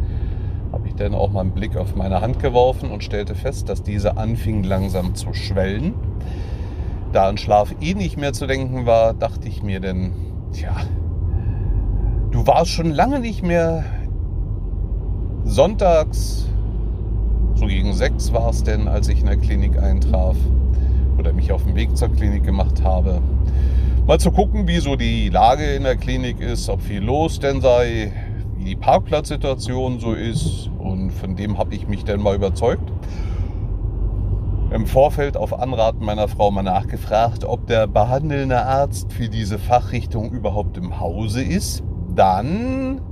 dann 1.03 1.15
auch 1.15 1.31
mal 1.31 1.41
einen 1.41 1.53
Blick 1.53 1.77
auf 1.77 1.97
meine 1.97 2.21
Hand 2.21 2.39
geworfen 2.39 2.91
und 2.91 3.05
stellte 3.05 3.35
fest, 3.35 3.69
dass 3.69 3.83
diese 3.83 4.17
anfing 4.17 4.63
langsam 4.63 5.15
zu 5.15 5.35
schwellen. 5.35 5.95
Da 7.13 7.29
an 7.29 7.37
Schlaf 7.37 7.75
eh 7.81 7.95
nicht 7.95 8.17
mehr 8.17 8.33
zu 8.33 8.47
denken 8.47 8.87
war, 8.87 9.13
dachte 9.13 9.49
ich 9.49 9.63
mir 9.63 9.81
denn, 9.81 10.13
tja, 10.53 10.75
du 12.31 12.47
warst 12.47 12.71
schon 12.71 12.91
lange 12.91 13.21
nicht 13.21 13.43
mehr 13.43 13.85
sonntags, 15.45 16.47
so 17.55 17.67
gegen 17.67 17.93
sechs 17.93 18.33
war 18.33 18.51
es 18.51 18.65
denn, 18.65 18.89
als 18.89 19.09
ich 19.09 19.21
in 19.21 19.27
der 19.27 19.37
Klinik 19.37 19.79
eintraf 19.79 20.37
oder 21.19 21.33
mich 21.33 21.53
auf 21.53 21.65
den 21.65 21.75
Weg 21.75 21.97
zur 21.97 22.09
Klinik 22.09 22.45
gemacht 22.45 22.83
habe. 22.83 23.21
Mal 24.07 24.19
zu 24.19 24.33
gucken, 24.33 24.67
wie 24.67 24.79
so 24.79 24.97
die 24.97 25.29
Lage 25.29 25.75
in 25.75 25.85
der 25.85 25.97
Klinik 25.97 26.41
ist, 26.41 26.69
ob 26.69 26.81
viel 26.81 27.03
los 27.03 27.39
denn 27.39 27.61
sei, 27.61 28.13
wie 28.63 28.71
die 28.71 28.77
Parkplatzsituation 28.77 29.99
so 29.99 30.13
ist. 30.13 30.71
Und 30.79 31.11
von 31.11 31.35
dem 31.35 31.59
habe 31.59 31.75
ich 31.75 31.89
mich 31.89 32.05
dann 32.05 32.23
mal 32.23 32.37
überzeugt 32.37 32.93
im 34.71 34.87
Vorfeld 34.87 35.37
auf 35.37 35.59
Anraten 35.59 36.03
meiner 36.03 36.29
Frau 36.29 36.51
mal 36.51 36.63
nachgefragt, 36.63 37.45
ob 37.45 37.67
der 37.67 37.87
behandelnde 37.87 38.63
Arzt 38.63 39.13
für 39.13 39.29
diese 39.29 39.59
Fachrichtung 39.59 40.31
überhaupt 40.31 40.79
im 40.79 40.99
Hause 40.99 41.43
ist. 41.43 41.83
Dann, 42.15 43.03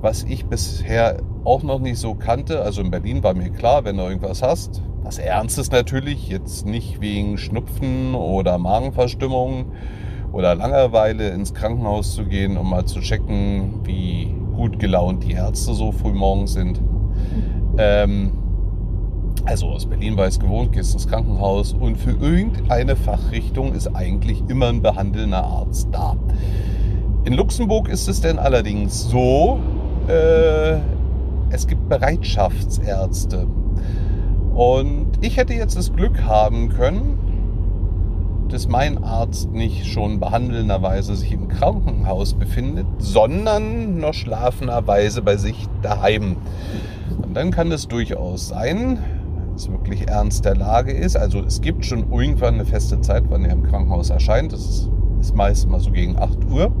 was 0.00 0.22
ich 0.22 0.46
bisher 0.46 1.18
auch 1.44 1.62
noch 1.62 1.78
nicht 1.78 1.98
so 1.98 2.14
kannte, 2.14 2.62
also 2.62 2.80
in 2.80 2.90
Berlin 2.90 3.22
war 3.22 3.34
mir 3.34 3.50
klar, 3.50 3.84
wenn 3.84 3.98
du 3.98 4.04
irgendwas 4.04 4.42
hast, 4.42 4.82
was 5.02 5.18
Ernstes 5.18 5.70
natürlich, 5.70 6.28
jetzt 6.30 6.64
nicht 6.64 7.02
wegen 7.02 7.36
Schnupfen 7.36 8.14
oder 8.14 8.56
Magenverstimmung 8.56 9.72
oder 10.32 10.54
Langeweile 10.54 11.28
ins 11.30 11.52
Krankenhaus 11.52 12.14
zu 12.14 12.24
gehen, 12.24 12.56
um 12.56 12.70
mal 12.70 12.86
zu 12.86 13.00
checken, 13.00 13.80
wie 13.84 14.34
gut 14.58 14.80
gelaunt 14.80 15.22
die 15.22 15.32
Ärzte 15.32 15.72
so 15.72 15.92
früh 15.92 16.12
morgens 16.12 16.54
sind. 16.54 16.80
Ähm, 17.78 18.32
also 19.44 19.68
aus 19.68 19.86
Berlin 19.86 20.16
war 20.16 20.26
es 20.26 20.40
gewohnt, 20.40 20.72
gehst 20.72 20.94
ins 20.94 21.06
Krankenhaus 21.06 21.74
und 21.74 21.96
für 21.96 22.10
irgendeine 22.10 22.96
Fachrichtung 22.96 23.72
ist 23.72 23.86
eigentlich 23.94 24.42
immer 24.48 24.66
ein 24.66 24.82
behandelnder 24.82 25.44
Arzt 25.44 25.88
da. 25.92 26.16
In 27.24 27.34
Luxemburg 27.34 27.88
ist 27.88 28.08
es 28.08 28.20
denn 28.20 28.36
allerdings 28.40 29.08
so, 29.08 29.60
äh, 30.08 30.78
es 31.50 31.68
gibt 31.68 31.88
Bereitschaftsärzte. 31.88 33.46
Und 34.56 35.06
ich 35.20 35.36
hätte 35.36 35.54
jetzt 35.54 35.76
das 35.76 35.92
Glück 35.92 36.20
haben 36.24 36.68
können, 36.68 37.27
dass 38.48 38.68
mein 38.68 39.02
Arzt 39.04 39.50
nicht 39.52 39.86
schon 39.86 40.20
behandelnderweise 40.20 41.14
sich 41.16 41.32
im 41.32 41.48
Krankenhaus 41.48 42.34
befindet, 42.34 42.86
sondern 42.98 43.98
noch 43.98 44.14
schlafenderweise 44.14 45.22
bei 45.22 45.36
sich 45.36 45.66
daheim. 45.82 46.36
Und 47.22 47.34
dann 47.34 47.50
kann 47.50 47.70
es 47.72 47.88
durchaus 47.88 48.48
sein, 48.48 48.98
es 49.54 49.70
wirklich 49.70 50.08
ernst 50.08 50.44
der 50.44 50.56
Lage 50.56 50.92
ist. 50.92 51.16
Also 51.16 51.40
es 51.40 51.60
gibt 51.60 51.84
schon 51.84 52.10
irgendwann 52.12 52.54
eine 52.54 52.64
feste 52.64 53.00
Zeit, 53.00 53.24
wann 53.28 53.44
er 53.44 53.52
im 53.52 53.64
Krankenhaus 53.64 54.10
erscheint. 54.10 54.52
Das 54.52 54.60
ist, 54.60 54.90
ist 55.20 55.34
meist 55.34 55.64
immer 55.64 55.80
so 55.80 55.90
gegen 55.90 56.18
8 56.18 56.44
Uhr. 56.50 56.72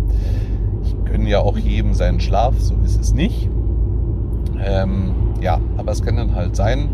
Ich 0.82 0.94
gönne 1.04 1.28
ja 1.28 1.40
auch 1.40 1.58
jedem 1.58 1.92
seinen 1.94 2.20
Schlaf, 2.20 2.54
so 2.58 2.74
ist 2.84 3.00
es 3.00 3.12
nicht. 3.12 3.50
Ähm, 4.64 5.12
ja, 5.40 5.60
aber 5.76 5.92
es 5.92 6.02
kann 6.02 6.16
dann 6.16 6.34
halt 6.34 6.56
sein, 6.56 6.88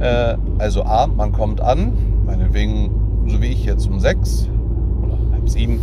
äh, 0.00 0.36
also 0.58 0.84
A, 0.84 1.06
man 1.06 1.32
kommt 1.32 1.60
an, 1.60 1.92
meinetwegen, 2.24 2.90
so 3.28 3.40
wie 3.40 3.46
ich 3.46 3.64
jetzt 3.64 3.88
um 3.88 4.00
6 4.00 4.48
oder 5.02 5.18
halb 5.32 5.48
7, 5.48 5.80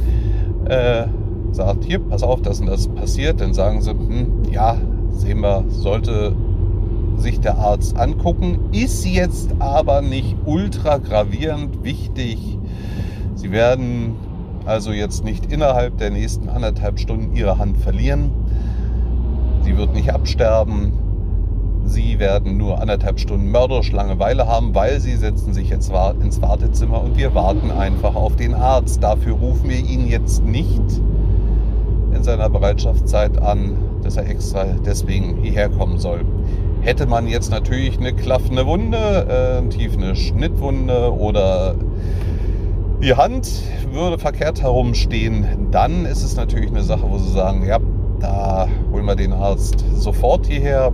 äh, 0.65 1.05
sagt, 1.51 1.83
hier, 1.85 1.99
pass 1.99 2.23
auf, 2.23 2.41
dass 2.41 2.61
das 2.61 2.87
passiert, 2.87 3.41
dann 3.41 3.53
sagen 3.53 3.81
sie, 3.81 3.91
hm, 3.91 4.43
ja, 4.51 4.77
sehen 5.11 5.41
wir, 5.41 5.63
sollte 5.69 6.35
sich 7.17 7.39
der 7.39 7.57
Arzt 7.57 7.97
angucken, 7.97 8.59
ist 8.71 9.05
jetzt 9.05 9.51
aber 9.59 10.01
nicht 10.01 10.35
ultra 10.45 10.97
gravierend 10.97 11.83
wichtig. 11.83 12.57
Sie 13.35 13.51
werden 13.51 14.15
also 14.65 14.91
jetzt 14.91 15.23
nicht 15.23 15.51
innerhalb 15.51 15.97
der 15.97 16.09
nächsten 16.09 16.49
anderthalb 16.49 16.99
Stunden 16.99 17.35
Ihre 17.35 17.57
Hand 17.57 17.77
verlieren. 17.77 18.31
Sie 19.63 19.77
wird 19.77 19.93
nicht 19.93 20.13
absterben. 20.13 20.93
Sie 21.93 22.17
werden 22.17 22.57
nur 22.57 22.81
anderthalb 22.81 23.19
Stunden 23.19 23.51
mörderisch 23.51 23.91
Langeweile 23.91 24.47
haben, 24.47 24.73
weil 24.73 24.99
Sie 24.99 25.15
setzen 25.15 25.53
sich 25.53 25.69
jetzt 25.69 25.91
ins 26.21 26.41
Wartezimmer 26.41 27.03
und 27.03 27.17
wir 27.17 27.35
warten 27.35 27.69
einfach 27.69 28.15
auf 28.15 28.35
den 28.35 28.55
Arzt. 28.55 29.03
Dafür 29.03 29.35
rufen 29.35 29.69
wir 29.69 29.77
ihn 29.77 30.07
jetzt 30.07 30.43
nicht 30.43 30.81
in 32.11 32.23
seiner 32.23 32.49
Bereitschaftszeit 32.49 33.39
an, 33.39 33.77
dass 34.01 34.17
er 34.17 34.27
extra 34.27 34.65
deswegen 34.83 35.37
hierher 35.43 35.69
kommen 35.69 35.99
soll. 35.99 36.21
Hätte 36.81 37.05
man 37.05 37.27
jetzt 37.27 37.51
natürlich 37.51 37.99
eine 37.99 38.11
klaffende 38.11 38.65
Wunde, 38.65 39.61
äh, 39.63 39.69
tief 39.69 39.95
eine 39.95 40.15
Schnittwunde 40.15 41.13
oder 41.13 41.75
die 43.03 43.13
Hand 43.13 43.51
würde 43.91 44.17
verkehrt 44.17 44.63
herumstehen, 44.63 45.67
dann 45.69 46.05
ist 46.07 46.23
es 46.23 46.35
natürlich 46.35 46.71
eine 46.71 46.81
Sache, 46.81 47.03
wo 47.07 47.19
sie 47.19 47.31
sagen, 47.31 47.63
ja, 47.67 47.77
da 48.19 48.67
holen 48.91 49.05
wir 49.05 49.15
den 49.15 49.31
Arzt 49.31 49.85
sofort 49.93 50.47
hierher 50.47 50.91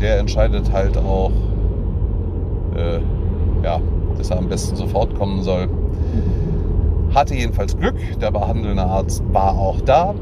der 0.00 0.18
entscheidet 0.18 0.72
halt 0.72 0.96
auch, 0.96 1.30
äh, 2.76 3.00
ja, 3.64 3.80
dass 4.16 4.30
er 4.30 4.38
am 4.38 4.48
besten 4.48 4.76
sofort 4.76 5.14
kommen 5.14 5.42
soll. 5.42 5.68
Hatte 7.14 7.34
jedenfalls 7.34 7.76
Glück, 7.76 7.96
der 8.20 8.30
behandelnde 8.30 8.82
Arzt 8.82 9.22
war 9.32 9.58
auch 9.58 9.80
da. 9.80 10.14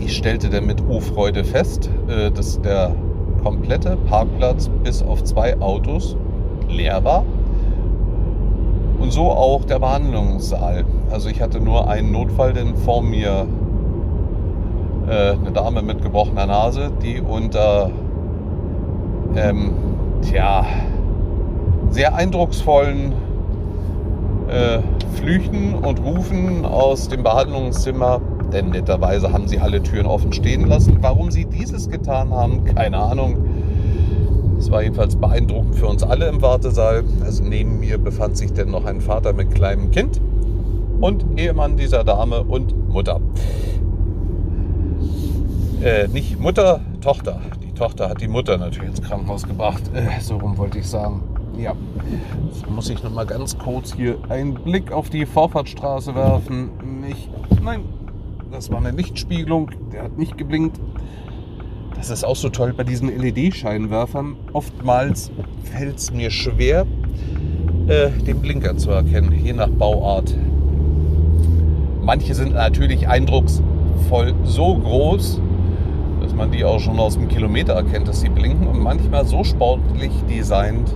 ich 0.00 0.16
stellte 0.16 0.50
dann 0.50 0.66
mit 0.66 0.82
O-Freude 0.88 1.44
fest, 1.44 1.90
äh, 2.08 2.30
dass 2.30 2.60
der 2.60 2.94
komplette 3.42 3.96
Parkplatz 4.08 4.68
bis 4.82 5.02
auf 5.02 5.24
zwei 5.24 5.60
Autos 5.60 6.16
leer 6.68 7.04
war. 7.04 7.24
Und 8.98 9.12
so 9.12 9.30
auch 9.30 9.64
der 9.64 9.80
Behandlungssaal. 9.80 10.84
Also 11.10 11.28
ich 11.28 11.42
hatte 11.42 11.60
nur 11.60 11.88
einen 11.88 12.12
Notfall, 12.12 12.52
denn 12.52 12.76
vor 12.76 13.02
mir 13.02 13.46
äh, 15.08 15.32
eine 15.32 15.50
Dame 15.52 15.82
mit 15.82 16.02
gebrochener 16.02 16.46
Nase, 16.46 16.92
die 17.02 17.20
unter 17.20 17.90
ähm, 19.36 19.72
tja, 20.22 20.64
sehr 21.90 22.14
eindrucksvollen 22.14 23.12
äh, 24.48 24.78
Flüchen 25.14 25.74
und 25.74 26.00
Rufen 26.00 26.64
aus 26.64 27.08
dem 27.08 27.22
Behandlungszimmer, 27.22 28.20
denn 28.52 28.70
netterweise 28.70 29.32
haben 29.32 29.48
sie 29.48 29.58
alle 29.58 29.82
Türen 29.82 30.06
offen 30.06 30.32
stehen 30.32 30.66
lassen. 30.66 30.98
Warum 31.00 31.30
sie 31.30 31.46
dieses 31.46 31.88
getan 31.88 32.30
haben, 32.30 32.64
keine 32.64 32.98
Ahnung. 32.98 33.36
Es 34.58 34.70
war 34.70 34.82
jedenfalls 34.82 35.16
beeindruckend 35.16 35.74
für 35.74 35.86
uns 35.86 36.02
alle 36.02 36.28
im 36.28 36.40
Wartesaal. 36.40 37.02
Also 37.24 37.42
neben 37.42 37.80
mir 37.80 37.98
befand 37.98 38.36
sich 38.36 38.52
denn 38.52 38.70
noch 38.70 38.84
ein 38.84 39.00
Vater 39.00 39.32
mit 39.32 39.54
kleinem 39.54 39.90
Kind 39.90 40.20
und 41.00 41.24
Ehemann 41.36 41.76
dieser 41.76 42.04
Dame 42.04 42.42
und 42.44 42.88
Mutter. 42.88 43.20
Äh, 45.82 46.06
nicht 46.08 46.38
Mutter, 46.38 46.80
Tochter. 47.00 47.40
Die 47.72 47.78
Tochter 47.78 48.10
hat 48.10 48.20
die 48.20 48.28
Mutter 48.28 48.58
natürlich 48.58 48.90
ins 48.90 49.02
Krankenhaus 49.02 49.44
gebracht. 49.44 49.82
Äh, 49.94 50.20
so 50.20 50.36
rum 50.36 50.58
wollte 50.58 50.78
ich 50.78 50.86
sagen. 50.86 51.22
Ja, 51.56 51.74
jetzt 52.50 52.68
muss 52.68 52.90
ich 52.90 53.02
noch 53.02 53.10
mal 53.10 53.24
ganz 53.24 53.56
kurz 53.56 53.94
hier 53.94 54.18
einen 54.28 54.54
Blick 54.54 54.92
auf 54.92 55.08
die 55.08 55.24
Vorfahrtsstraße 55.24 56.14
werfen. 56.14 56.70
Nicht, 57.00 57.30
nein, 57.62 57.80
das 58.50 58.70
war 58.70 58.78
eine 58.78 58.90
Lichtspiegelung, 58.90 59.70
der 59.90 60.04
hat 60.04 60.18
nicht 60.18 60.36
geblinkt. 60.36 60.78
Das 61.96 62.10
ist 62.10 62.24
auch 62.24 62.36
so 62.36 62.50
toll 62.50 62.74
bei 62.74 62.84
diesen 62.84 63.08
LED-Scheinwerfern. 63.08 64.36
Oftmals 64.52 65.30
fällt 65.64 65.96
es 65.96 66.12
mir 66.12 66.30
schwer, 66.30 66.86
äh, 67.86 68.10
den 68.10 68.40
Blinker 68.40 68.76
zu 68.76 68.90
erkennen, 68.90 69.32
je 69.32 69.54
nach 69.54 69.68
Bauart. 69.68 70.34
Manche 72.02 72.34
sind 72.34 72.52
natürlich 72.52 73.08
eindrucksvoll 73.08 74.34
so 74.44 74.76
groß, 74.76 75.40
dass 76.32 76.38
man 76.38 76.50
die 76.50 76.64
auch 76.64 76.80
schon 76.80 76.98
aus 76.98 77.18
einem 77.18 77.28
Kilometer 77.28 77.74
erkennt, 77.74 78.08
dass 78.08 78.22
sie 78.22 78.30
blinken 78.30 78.66
und 78.66 78.80
manchmal 78.80 79.26
so 79.26 79.44
sportlich 79.44 80.12
designt, 80.30 80.90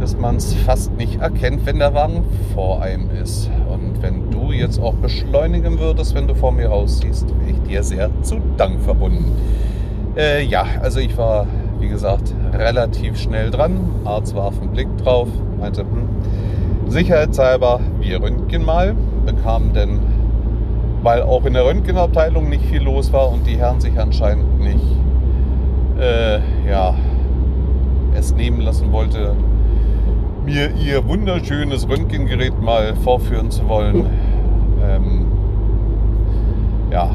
dass 0.00 0.18
man 0.18 0.36
es 0.36 0.52
fast 0.52 0.94
nicht 0.98 1.22
erkennt, 1.22 1.64
wenn 1.64 1.78
der 1.78 1.94
Wagen 1.94 2.22
vor 2.52 2.82
einem 2.82 3.08
ist. 3.10 3.50
Und 3.70 4.02
wenn 4.02 4.30
du 4.30 4.52
jetzt 4.52 4.78
auch 4.78 4.92
beschleunigen 4.92 5.78
würdest, 5.78 6.14
wenn 6.14 6.28
du 6.28 6.34
vor 6.34 6.52
mir 6.52 6.68
rausziehst, 6.68 7.26
wäre 7.26 7.52
ich 7.52 7.62
dir 7.62 7.82
sehr 7.82 8.10
zu 8.20 8.36
Dank 8.58 8.82
verbunden. 8.82 9.32
Äh, 10.14 10.44
ja, 10.44 10.66
also 10.82 11.00
ich 11.00 11.16
war, 11.16 11.46
wie 11.80 11.88
gesagt, 11.88 12.34
relativ 12.52 13.18
schnell 13.18 13.50
dran. 13.50 13.80
Arzt 14.04 14.34
warf 14.34 14.60
einen 14.60 14.72
Blick 14.72 14.94
drauf, 14.98 15.28
meinte, 15.58 15.84
hm, 15.84 16.90
sicherheitshalber, 16.90 17.80
wir 17.98 18.22
röntgen 18.22 18.62
mal, 18.62 18.94
bekamen 19.24 19.72
denn, 19.72 20.00
weil 21.02 21.22
auch 21.22 21.44
in 21.44 21.54
der 21.54 21.64
Röntgenabteilung 21.64 22.48
nicht 22.48 22.64
viel 22.66 22.82
los 22.82 23.12
war 23.12 23.30
und 23.30 23.46
die 23.46 23.56
Herren 23.56 23.80
sich 23.80 23.98
anscheinend 23.98 24.60
nicht 24.60 24.84
äh, 25.98 26.38
ja, 26.68 26.94
es 28.14 28.34
nehmen 28.34 28.60
lassen 28.60 28.92
wollte, 28.92 29.34
mir 30.44 30.74
ihr 30.76 31.06
wunderschönes 31.06 31.88
Röntgengerät 31.88 32.60
mal 32.60 32.94
vorführen 32.96 33.50
zu 33.50 33.68
wollen. 33.68 34.06
Ähm, 34.84 35.26
ja, 36.90 37.10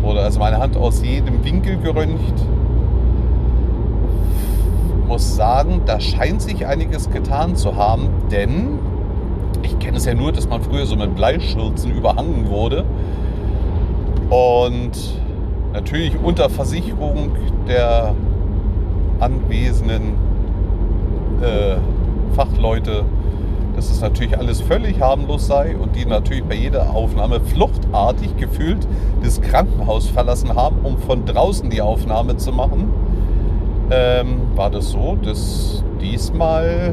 wurde 0.00 0.20
also 0.20 0.38
meine 0.38 0.58
Hand 0.58 0.76
aus 0.76 1.02
jedem 1.02 1.44
Winkel 1.44 1.78
geröntgt. 1.78 2.44
Muss 5.06 5.36
sagen, 5.36 5.82
da 5.86 6.00
scheint 6.00 6.42
sich 6.42 6.66
einiges 6.66 7.10
getan 7.10 7.56
zu 7.56 7.76
haben, 7.76 8.08
denn 8.30 8.78
ich 9.62 9.78
kenne 9.78 9.96
es 9.96 10.04
ja 10.04 10.14
nur, 10.14 10.32
dass 10.32 10.48
man 10.48 10.62
früher 10.62 10.86
so 10.86 10.96
mit 10.96 11.14
Bleischürzen 11.14 11.90
überhangen 11.92 12.48
wurde. 12.48 12.84
Und 14.30 14.92
natürlich 15.72 16.12
unter 16.22 16.50
Versicherung 16.50 17.30
der 17.66 18.14
anwesenden 19.20 20.14
äh, 21.42 21.76
Fachleute, 22.34 23.04
dass 23.74 23.90
es 23.90 24.00
natürlich 24.00 24.36
alles 24.36 24.60
völlig 24.60 25.00
harmlos 25.00 25.46
sei 25.46 25.76
und 25.76 25.96
die 25.96 26.04
natürlich 26.04 26.44
bei 26.44 26.56
jeder 26.56 26.90
Aufnahme 26.90 27.40
fluchtartig 27.40 28.36
gefühlt 28.36 28.86
das 29.22 29.40
Krankenhaus 29.40 30.08
verlassen 30.08 30.54
haben, 30.54 30.78
um 30.82 30.98
von 30.98 31.24
draußen 31.24 31.70
die 31.70 31.80
Aufnahme 31.80 32.36
zu 32.36 32.52
machen, 32.52 32.92
ähm, 33.90 34.42
war 34.54 34.70
das 34.70 34.90
so, 34.90 35.16
dass 35.22 35.82
diesmal 36.02 36.92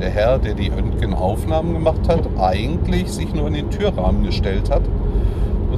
der 0.00 0.10
Herr, 0.10 0.38
der 0.38 0.54
die 0.54 0.68
Röntgenaufnahmen 0.68 1.72
gemacht 1.72 2.08
hat, 2.08 2.28
eigentlich 2.38 3.10
sich 3.10 3.32
nur 3.32 3.46
in 3.46 3.54
den 3.54 3.70
Türrahmen 3.70 4.24
gestellt 4.24 4.70
hat 4.70 4.82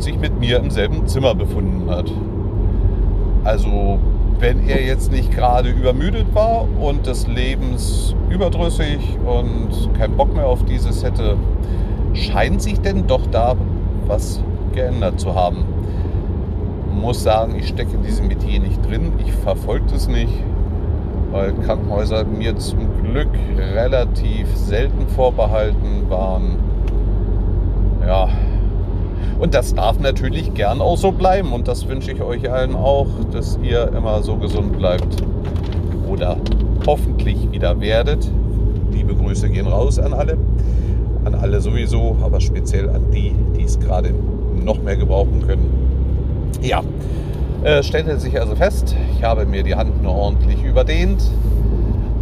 sich 0.05 0.19
mit 0.19 0.39
mir 0.39 0.59
im 0.59 0.71
selben 0.71 1.07
Zimmer 1.07 1.35
befunden 1.35 1.91
hat. 1.91 2.11
Also 3.43 3.99
wenn 4.39 4.69
er 4.69 4.85
jetzt 4.85 5.11
nicht 5.11 5.33
gerade 5.33 5.71
übermüdet 5.71 6.35
war 6.35 6.67
und 6.81 7.07
des 7.07 7.27
Lebens 7.27 8.15
überdrüssig 8.31 8.99
und 9.25 9.95
keinen 9.95 10.17
Bock 10.17 10.35
mehr 10.35 10.47
auf 10.47 10.65
dieses 10.65 11.03
hätte, 11.03 11.37
scheint 12.13 12.63
sich 12.63 12.81
denn 12.81 13.07
doch 13.07 13.27
da 13.31 13.55
was 14.07 14.43
geändert 14.73 15.19
zu 15.21 15.35
haben. 15.35 15.65
Muss 16.93 17.23
sagen, 17.23 17.55
ich 17.59 17.69
stecke 17.69 17.95
in 17.95 18.03
diesem 18.03 18.29
Metier 18.29 18.61
nicht 18.61 18.85
drin. 18.89 19.13
Ich 19.25 19.33
verfolge 19.33 19.95
es 19.95 20.09
nicht, 20.09 20.33
weil 21.33 21.53
Krankenhäuser 21.55 22.25
mir 22.25 22.57
zum 22.57 22.81
Glück 23.03 23.29
relativ 23.57 24.55
selten 24.55 25.09
vorbehalten 25.09 26.09
waren. 26.09 26.57
Ja, 28.07 28.29
und 29.39 29.55
das 29.55 29.75
darf 29.75 29.99
natürlich 29.99 30.55
gern 30.55 30.81
auch 30.81 30.97
so 30.97 31.13
bleiben. 31.13 31.53
Und 31.53 31.69
das 31.69 31.89
wünsche 31.89 32.13
ich 32.13 32.23
euch 32.23 32.51
allen 32.51 32.75
auch, 32.75 33.07
dass 33.33 33.59
ihr 33.63 33.93
immer 33.97 34.23
so 34.23 34.37
gesund 34.37 34.79
bleibt. 34.79 35.23
Oder 36.09 36.37
hoffentlich 36.87 37.51
wieder 37.51 37.81
werdet. 37.81 38.31
Liebe 38.93 39.15
Grüße 39.15 39.49
gehen 39.51 39.67
raus 39.67 39.99
an 39.99 40.13
alle. 40.13 40.37
An 41.25 41.35
alle 41.35 41.61
sowieso, 41.61 42.17
aber 42.23 42.41
speziell 42.41 42.89
an 42.91 43.11
die, 43.11 43.33
die 43.57 43.65
es 43.65 43.79
gerade 43.81 44.15
noch 44.65 44.81
mehr 44.83 44.97
gebrauchen 44.97 45.43
können. 45.47 45.69
Ja, 46.63 46.83
äh, 47.65 47.83
stellte 47.83 48.19
sich 48.19 48.39
also 48.41 48.55
fest, 48.55 48.95
ich 49.17 49.25
habe 49.25 49.47
mir 49.47 49.63
die 49.63 49.75
Hand 49.75 50.03
nur 50.03 50.15
ordentlich 50.15 50.63
überdehnt. 50.63 51.23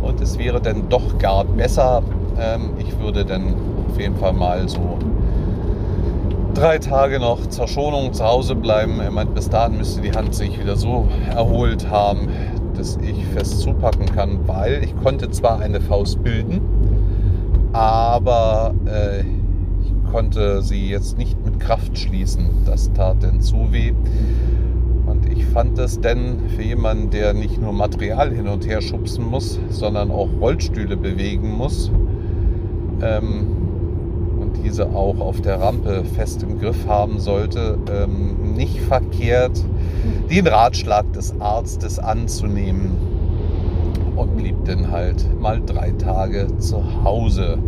Und 0.00 0.20
es 0.20 0.38
wäre 0.38 0.60
dann 0.60 0.88
doch 0.88 1.18
gar 1.18 1.44
besser, 1.44 2.02
ähm, 2.40 2.70
ich 2.78 2.98
würde 2.98 3.24
dann 3.24 3.54
auf 3.88 4.00
jeden 4.00 4.16
Fall 4.16 4.32
mal 4.32 4.68
so 4.68 4.98
drei 6.54 6.78
Tage 6.78 7.18
noch 7.18 7.46
zur 7.46 7.68
Schonung 7.68 8.12
zu 8.12 8.24
Hause 8.24 8.54
bleiben. 8.54 9.00
Er 9.00 9.10
meint, 9.10 9.34
bis 9.34 9.48
dahin 9.48 9.78
müsste 9.78 10.00
die 10.00 10.12
Hand 10.12 10.34
sich 10.34 10.58
wieder 10.58 10.76
so 10.76 11.08
erholt 11.34 11.88
haben, 11.90 12.28
dass 12.76 12.96
ich 12.96 13.24
fest 13.26 13.60
zupacken 13.60 14.06
kann, 14.06 14.40
weil 14.46 14.82
ich 14.84 14.94
konnte 15.02 15.30
zwar 15.30 15.60
eine 15.60 15.80
Faust 15.80 16.22
bilden, 16.22 16.60
aber 17.72 18.74
äh, 18.86 19.20
ich 19.20 20.10
konnte 20.10 20.62
sie 20.62 20.88
jetzt 20.88 21.16
nicht 21.16 21.42
mit 21.44 21.58
Kraft 21.60 21.98
schließen. 21.98 22.64
Das 22.66 22.92
tat 22.92 23.22
denn 23.22 23.40
zu 23.40 23.72
weh. 23.72 23.92
Und 25.06 25.30
ich 25.30 25.44
fand 25.46 25.78
es 25.78 26.00
denn 26.00 26.50
für 26.54 26.62
jemanden, 26.62 27.10
der 27.10 27.32
nicht 27.32 27.60
nur 27.60 27.72
Material 27.72 28.30
hin 28.30 28.46
und 28.46 28.66
her 28.66 28.80
schubsen 28.80 29.26
muss, 29.26 29.58
sondern 29.70 30.10
auch 30.10 30.28
Rollstühle 30.40 30.96
bewegen 30.96 31.50
muss, 31.50 31.90
ähm, 33.02 33.51
diese 34.64 34.86
auch 34.90 35.18
auf 35.20 35.40
der 35.40 35.60
Rampe 35.60 36.04
fest 36.04 36.42
im 36.42 36.58
Griff 36.58 36.86
haben 36.86 37.18
sollte, 37.18 37.78
ähm, 37.90 38.54
nicht 38.54 38.80
verkehrt, 38.80 39.62
den 40.30 40.46
Ratschlag 40.46 41.12
des 41.12 41.40
Arztes 41.40 41.98
anzunehmen 41.98 42.96
und 44.16 44.36
blieb 44.36 44.64
dann 44.64 44.90
halt 44.90 45.26
mal 45.40 45.60
drei 45.64 45.90
Tage 45.92 46.46
zu 46.58 46.82
Hause. 47.04 47.58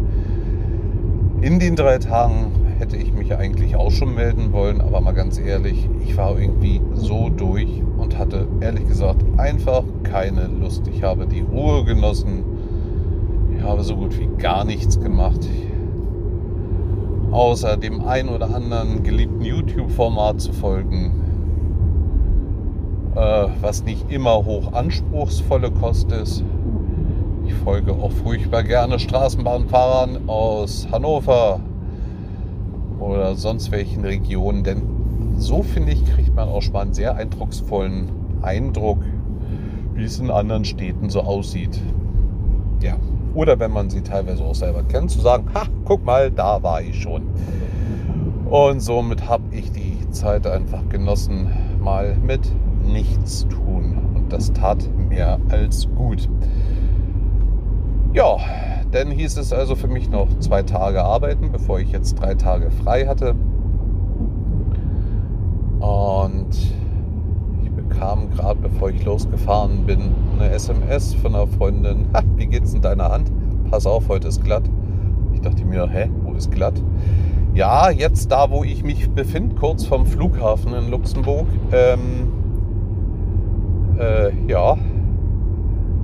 In 1.41 1.59
den 1.59 1.77
drei 1.77 1.99
Tagen 1.99 2.53
hätte 2.79 2.97
ich 2.97 3.13
mich 3.13 3.37
eigentlich 3.37 3.77
auch 3.77 3.91
schon 3.91 4.15
melden 4.15 4.53
wollen, 4.53 4.81
aber 4.81 5.01
mal 5.01 5.13
ganz 5.13 5.39
ehrlich, 5.39 5.89
ich 6.05 6.17
war 6.17 6.39
irgendwie 6.39 6.81
so 6.95 7.29
durch 7.29 7.83
und 7.99 8.19
hatte 8.19 8.47
ehrlich 8.61 8.87
gesagt 8.89 9.23
einfach 9.37 9.85
keine 10.03 10.47
Lust. 10.47 10.87
Ich 10.89 11.03
habe 11.03 11.27
die 11.27 11.41
Ruhe 11.41 11.85
genossen. 11.85 12.45
Ich 13.57 13.63
habe 13.63 13.83
so 13.83 13.97
gut 13.97 14.19
wie 14.19 14.29
gar 14.39 14.65
nichts 14.65 15.01
gemacht 15.01 15.49
außer 17.35 17.77
dem 17.77 18.07
ein 18.07 18.29
oder 18.29 18.55
anderen 18.55 19.03
geliebten 19.03 19.43
YouTube-Format 19.43 20.41
zu 20.41 20.53
folgen, 20.53 21.13
äh, 23.17 23.47
was 23.61 23.83
nicht 23.85 24.11
immer 24.11 24.45
hoch 24.45 24.73
anspruchsvolle 24.73 25.73
Kost 25.73 26.13
ist. 26.13 26.45
Ich 27.45 27.55
folge 27.55 27.93
auch 27.93 28.13
furchtbar 28.13 28.63
gerne 28.63 29.01
Straßenbahnfahrern 29.01 30.29
aus 30.29 30.87
Hannover 30.93 31.59
oder 33.01 33.35
sonst 33.35 33.73
welchen 33.73 34.05
Regionen, 34.05 34.63
denn 34.63 34.83
so 35.37 35.65
finde 35.65 35.93
ich, 35.93 36.05
kriegt 36.07 36.35
man 36.37 36.49
auch 36.49 36.63
schon 36.63 36.73
mal 36.75 36.83
einen 36.83 36.95
sehr 36.95 37.17
eindrucksvollen 37.17 38.11
Eindruck, 38.43 38.99
wie 39.95 40.05
es 40.05 40.21
in 40.21 40.31
anderen 40.31 40.65
Städten 40.65 41.11
so 41.11 41.23
aussieht. 41.23 41.81
Ja. 42.81 42.97
Oder 43.35 43.59
wenn 43.59 43.73
man 43.73 43.91
sie 43.91 44.03
teilweise 44.03 44.45
auch 44.45 44.55
selber 44.55 44.83
kennt, 44.85 45.11
zu 45.11 45.21
sagen, 45.21 45.49
ha, 45.55 45.65
guck 45.85 46.05
mal, 46.05 46.31
da 46.31 46.63
war 46.63 46.81
ich 46.81 47.01
schon. 47.01 47.23
Und 48.49 48.81
somit 48.81 49.29
habe 49.29 49.45
ich 49.51 49.73
die 49.73 50.09
Zeit 50.11 50.47
einfach 50.47 50.89
genossen, 50.89 51.51
mal 51.81 52.17
mit 52.17 52.41
nichts 52.85 53.47
tun. 53.49 53.99
Und 54.15 54.33
das 54.33 54.53
tat 54.53 54.89
mehr 54.97 55.41
als 55.49 55.89
gut. 55.97 56.29
Ja, 58.13 58.37
dann 58.93 59.11
hieß 59.11 59.39
es 59.39 59.53
also 59.53 59.75
für 59.75 59.89
mich 59.89 60.09
noch 60.09 60.29
zwei 60.39 60.63
Tage 60.63 61.03
arbeiten, 61.03 61.51
bevor 61.51 61.81
ich 61.81 61.91
jetzt 61.91 62.15
drei 62.15 62.35
Tage 62.35 62.71
frei 62.71 63.07
hatte. 63.07 63.35
Und 65.81 66.57
ich 67.65 67.71
bekam 67.73 68.31
gerade, 68.31 68.61
bevor 68.61 68.91
ich 68.91 69.05
losgefahren 69.05 69.85
bin, 69.85 70.13
eine 70.39 70.51
SMS 70.51 71.15
von 71.15 71.35
einer 71.35 71.47
Freundin. 71.47 72.07
Ha, 72.13 72.23
wie 72.37 72.47
geht's 72.47 72.75
in 72.75 72.81
deiner 72.81 73.11
Hand? 73.11 73.31
Pass 73.71 73.87
auf, 73.87 74.09
heute 74.09 74.29
ist 74.29 74.43
glatt. 74.43 74.65
Ich 75.33 75.41
dachte 75.41 75.65
mir, 75.65 75.89
hä, 75.89 76.11
wo 76.23 76.33
ist 76.33 76.51
glatt? 76.51 76.81
Ja, 77.55 77.91
jetzt 77.91 78.33
da, 78.33 78.51
wo 78.51 78.65
ich 78.65 78.83
mich 78.83 79.09
befinde, 79.11 79.55
kurz 79.55 79.85
vom 79.85 80.07
Flughafen 80.07 80.75
in 80.75 80.91
Luxemburg. 80.91 81.47
Ähm, 81.73 82.33
äh, 83.99 84.33
ja, 84.49 84.77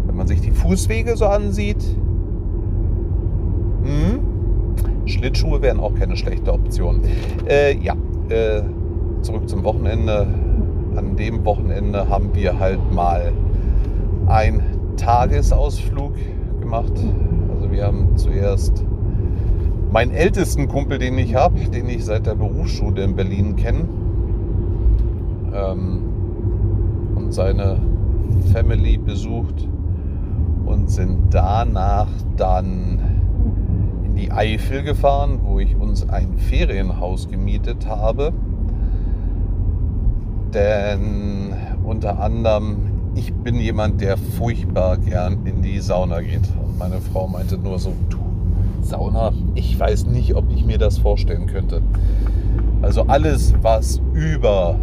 wenn 0.07 0.17
man 0.17 0.29
sich 0.29 0.41
die 0.41 0.53
Fußwege 0.53 1.17
so 1.17 1.27
ansieht, 1.27 1.83
hm, 3.83 4.21
Schlittschuhe 5.07 5.61
wären 5.61 5.81
auch 5.81 5.95
keine 5.95 6.17
schlechte 6.17 6.53
Option. 6.53 7.01
Äh, 7.49 7.77
ja, 7.79 7.95
äh, 8.29 8.63
zurück 9.23 9.49
zum 9.49 9.65
Wochenende. 9.65 10.27
An 10.97 11.17
dem 11.17 11.45
Wochenende 11.45 12.09
haben 12.09 12.31
wir 12.35 12.59
halt 12.59 12.93
mal 12.93 13.33
einen 14.31 14.97
Tagesausflug 14.97 16.15
gemacht. 16.61 16.93
Also 17.55 17.71
wir 17.71 17.87
haben 17.87 18.17
zuerst 18.17 18.85
meinen 19.91 20.13
ältesten 20.13 20.69
Kumpel, 20.69 20.99
den 20.99 21.19
ich 21.19 21.35
habe, 21.35 21.59
den 21.59 21.89
ich 21.89 22.05
seit 22.05 22.27
der 22.27 22.37
Berufsschule 22.37 23.03
in 23.03 23.17
Berlin 23.17 23.57
kenne, 23.57 23.89
ähm, 25.53 26.03
und 27.17 27.33
seine 27.33 27.81
Family 28.53 28.99
besucht 28.99 29.69
und 30.65 30.89
sind 30.91 31.35
danach 31.35 32.09
dann 32.37 33.01
in 34.05 34.15
die 34.15 34.31
Eifel 34.31 34.83
gefahren, 34.83 35.41
wo 35.43 35.59
ich 35.59 35.77
uns 35.77 36.09
ein 36.09 36.37
Ferienhaus 36.37 37.29
gemietet 37.29 37.89
habe. 37.89 38.33
Denn 40.55 41.53
unter 41.85 42.21
anderem, 42.21 42.90
ich 43.15 43.33
bin 43.33 43.57
jemand, 43.57 44.01
der 44.01 44.17
furchtbar 44.17 44.97
gern 44.99 45.45
in 45.45 45.63
die 45.63 45.81
Sauna 45.81 46.21
geht. 46.21 46.49
Und 46.63 46.79
meine 46.79 47.01
Frau 47.01 47.27
meinte 47.27 47.59
nur 47.59 47.79
so, 47.79 47.93
du, 48.09 48.19
Sauna, 48.83 49.33
ich 49.55 49.79
weiß 49.79 50.07
nicht, 50.07 50.35
ob 50.35 50.51
ich 50.51 50.65
mir 50.65 50.79
das 50.79 50.99
vorstellen 50.99 51.47
könnte. 51.47 51.83
Also 52.83 53.03
alles, 53.03 53.55
was 53.63 54.01
über 54.15 54.79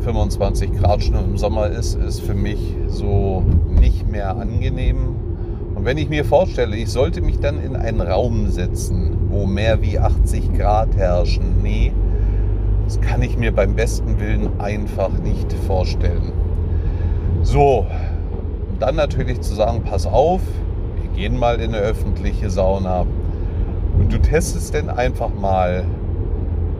25 0.00 0.72
Grad 0.72 1.02
schon 1.02 1.16
im 1.16 1.36
Sommer 1.36 1.68
ist, 1.68 1.94
ist 1.94 2.20
für 2.20 2.34
mich 2.34 2.58
so 2.88 3.42
nicht 3.68 4.10
mehr 4.10 4.36
angenehm. 4.36 5.16
Und 5.74 5.84
wenn 5.84 5.98
ich 5.98 6.08
mir 6.08 6.24
vorstelle, 6.24 6.76
ich 6.76 6.90
sollte 6.90 7.20
mich 7.20 7.38
dann 7.38 7.62
in 7.62 7.76
einen 7.76 8.00
Raum 8.00 8.48
setzen, 8.48 9.16
wo 9.28 9.46
mehr 9.46 9.82
wie 9.82 9.98
80 9.98 10.54
Grad 10.54 10.96
herrschen, 10.96 11.62
nee, 11.62 11.92
das 12.84 13.00
kann 13.00 13.22
ich 13.22 13.36
mir 13.36 13.52
beim 13.52 13.74
besten 13.74 14.20
Willen 14.20 14.60
einfach 14.60 15.10
nicht 15.18 15.52
vorstellen. 15.66 16.32
So, 17.42 17.86
dann 18.78 18.96
natürlich 18.96 19.40
zu 19.40 19.54
sagen, 19.54 19.82
pass 19.82 20.06
auf, 20.06 20.40
wir 21.00 21.10
gehen 21.10 21.38
mal 21.38 21.60
in 21.60 21.74
eine 21.74 21.82
öffentliche 21.82 22.50
Sauna 22.50 23.04
und 23.98 24.12
du 24.12 24.18
testest 24.18 24.74
denn 24.74 24.88
einfach 24.88 25.30
mal, 25.34 25.84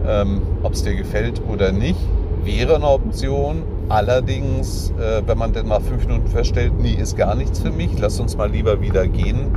ähm, 0.06 0.40
ob 0.62 0.72
es 0.72 0.82
dir 0.82 0.94
gefällt 0.94 1.42
oder 1.52 1.72
nicht 1.72 1.98
wäre 2.44 2.76
eine 2.76 2.88
Option. 2.88 3.62
Allerdings, 3.88 4.90
äh, 4.98 5.22
wenn 5.26 5.38
man 5.38 5.52
denn 5.52 5.66
nach 5.66 5.80
fünf 5.80 6.06
Minuten 6.06 6.28
feststellt, 6.28 6.72
nee, 6.78 6.94
ist 6.94 7.16
gar 7.16 7.34
nichts 7.34 7.60
für 7.60 7.70
mich, 7.70 7.98
lass 7.98 8.20
uns 8.20 8.36
mal 8.36 8.50
lieber 8.50 8.80
wieder 8.80 9.06
gehen. 9.06 9.48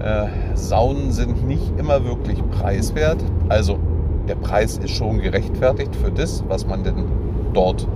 Äh, 0.00 0.56
Saunen 0.56 1.12
sind 1.12 1.46
nicht 1.46 1.78
immer 1.78 2.04
wirklich 2.04 2.38
preiswert. 2.50 3.18
Also 3.48 3.78
der 4.28 4.36
Preis 4.36 4.78
ist 4.78 4.92
schon 4.92 5.20
gerechtfertigt 5.20 5.94
für 5.96 6.10
das, 6.10 6.44
was 6.48 6.66
man 6.66 6.84
denn 6.84 7.04
dort 7.52 7.86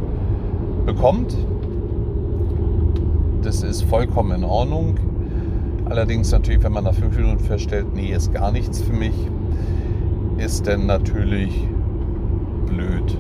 bekommt. 0.85 1.37
Das 3.47 3.63
ist 3.63 3.83
vollkommen 3.83 4.39
in 4.39 4.43
Ordnung. 4.43 4.99
Allerdings 5.85 6.33
natürlich, 6.33 6.65
wenn 6.65 6.73
man 6.73 6.83
nach 6.83 6.95
fünf 6.95 7.17
Minuten 7.17 7.39
feststellt, 7.39 7.87
nee, 7.95 8.13
ist 8.13 8.35
gar 8.35 8.51
nichts 8.51 8.83
für 8.83 8.93
mich, 8.93 9.15
ist 10.37 10.67
denn 10.67 10.87
natürlich 10.87 11.69
blöd. 12.67 13.17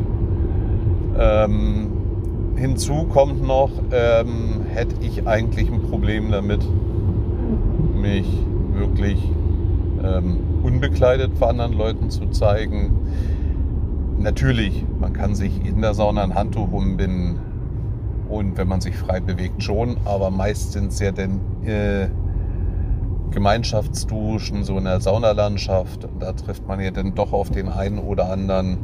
Ähm, 1.16 1.92
hinzu 2.56 3.04
kommt 3.04 3.46
noch, 3.46 3.70
ähm, 3.92 4.62
hätte 4.68 4.96
ich 5.00 5.28
eigentlich 5.28 5.70
ein 5.70 5.82
Problem 5.82 6.32
damit, 6.32 6.66
mich 7.94 8.26
wirklich 8.72 9.22
ähm, 10.02 10.38
unbekleidet 10.64 11.38
vor 11.38 11.50
anderen 11.50 11.72
Leuten 11.72 12.10
zu 12.10 12.26
zeigen. 12.30 12.90
Natürlich, 14.18 14.84
man 14.98 15.12
kann 15.12 15.36
sich 15.36 15.64
in 15.64 15.82
der 15.82 15.94
Sauna 15.94 16.24
ein 16.24 16.34
Handtuch 16.34 16.72
umbinden 16.72 17.38
und 18.28 18.56
wenn 18.56 18.68
man 18.68 18.80
sich 18.80 18.96
frei 18.96 19.20
bewegt 19.20 19.62
schon, 19.62 19.96
aber 20.04 20.30
meist 20.30 20.72
sind 20.72 20.88
es 20.88 21.00
ja 21.00 21.12
dann 21.12 21.40
äh, 21.64 22.08
Gemeinschaftsduschen, 23.30 24.64
so 24.64 24.78
in 24.78 24.84
der 24.84 25.00
Saunalandschaft. 25.00 26.08
Da 26.18 26.32
trifft 26.32 26.66
man 26.66 26.80
ja 26.80 26.90
dann 26.90 27.14
doch 27.14 27.32
auf 27.32 27.50
den 27.50 27.68
einen 27.68 27.98
oder 27.98 28.30
anderen 28.30 28.78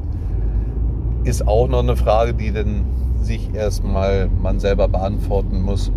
ist 1.24 1.46
auch 1.46 1.68
noch 1.68 1.80
eine 1.80 1.96
Frage, 1.96 2.34
die 2.34 2.52
dann 2.52 2.84
sich 3.20 3.54
erstmal 3.54 4.28
man 4.28 4.58
selber 4.58 4.88
beantworten 4.88 5.62
muss. 5.62 5.92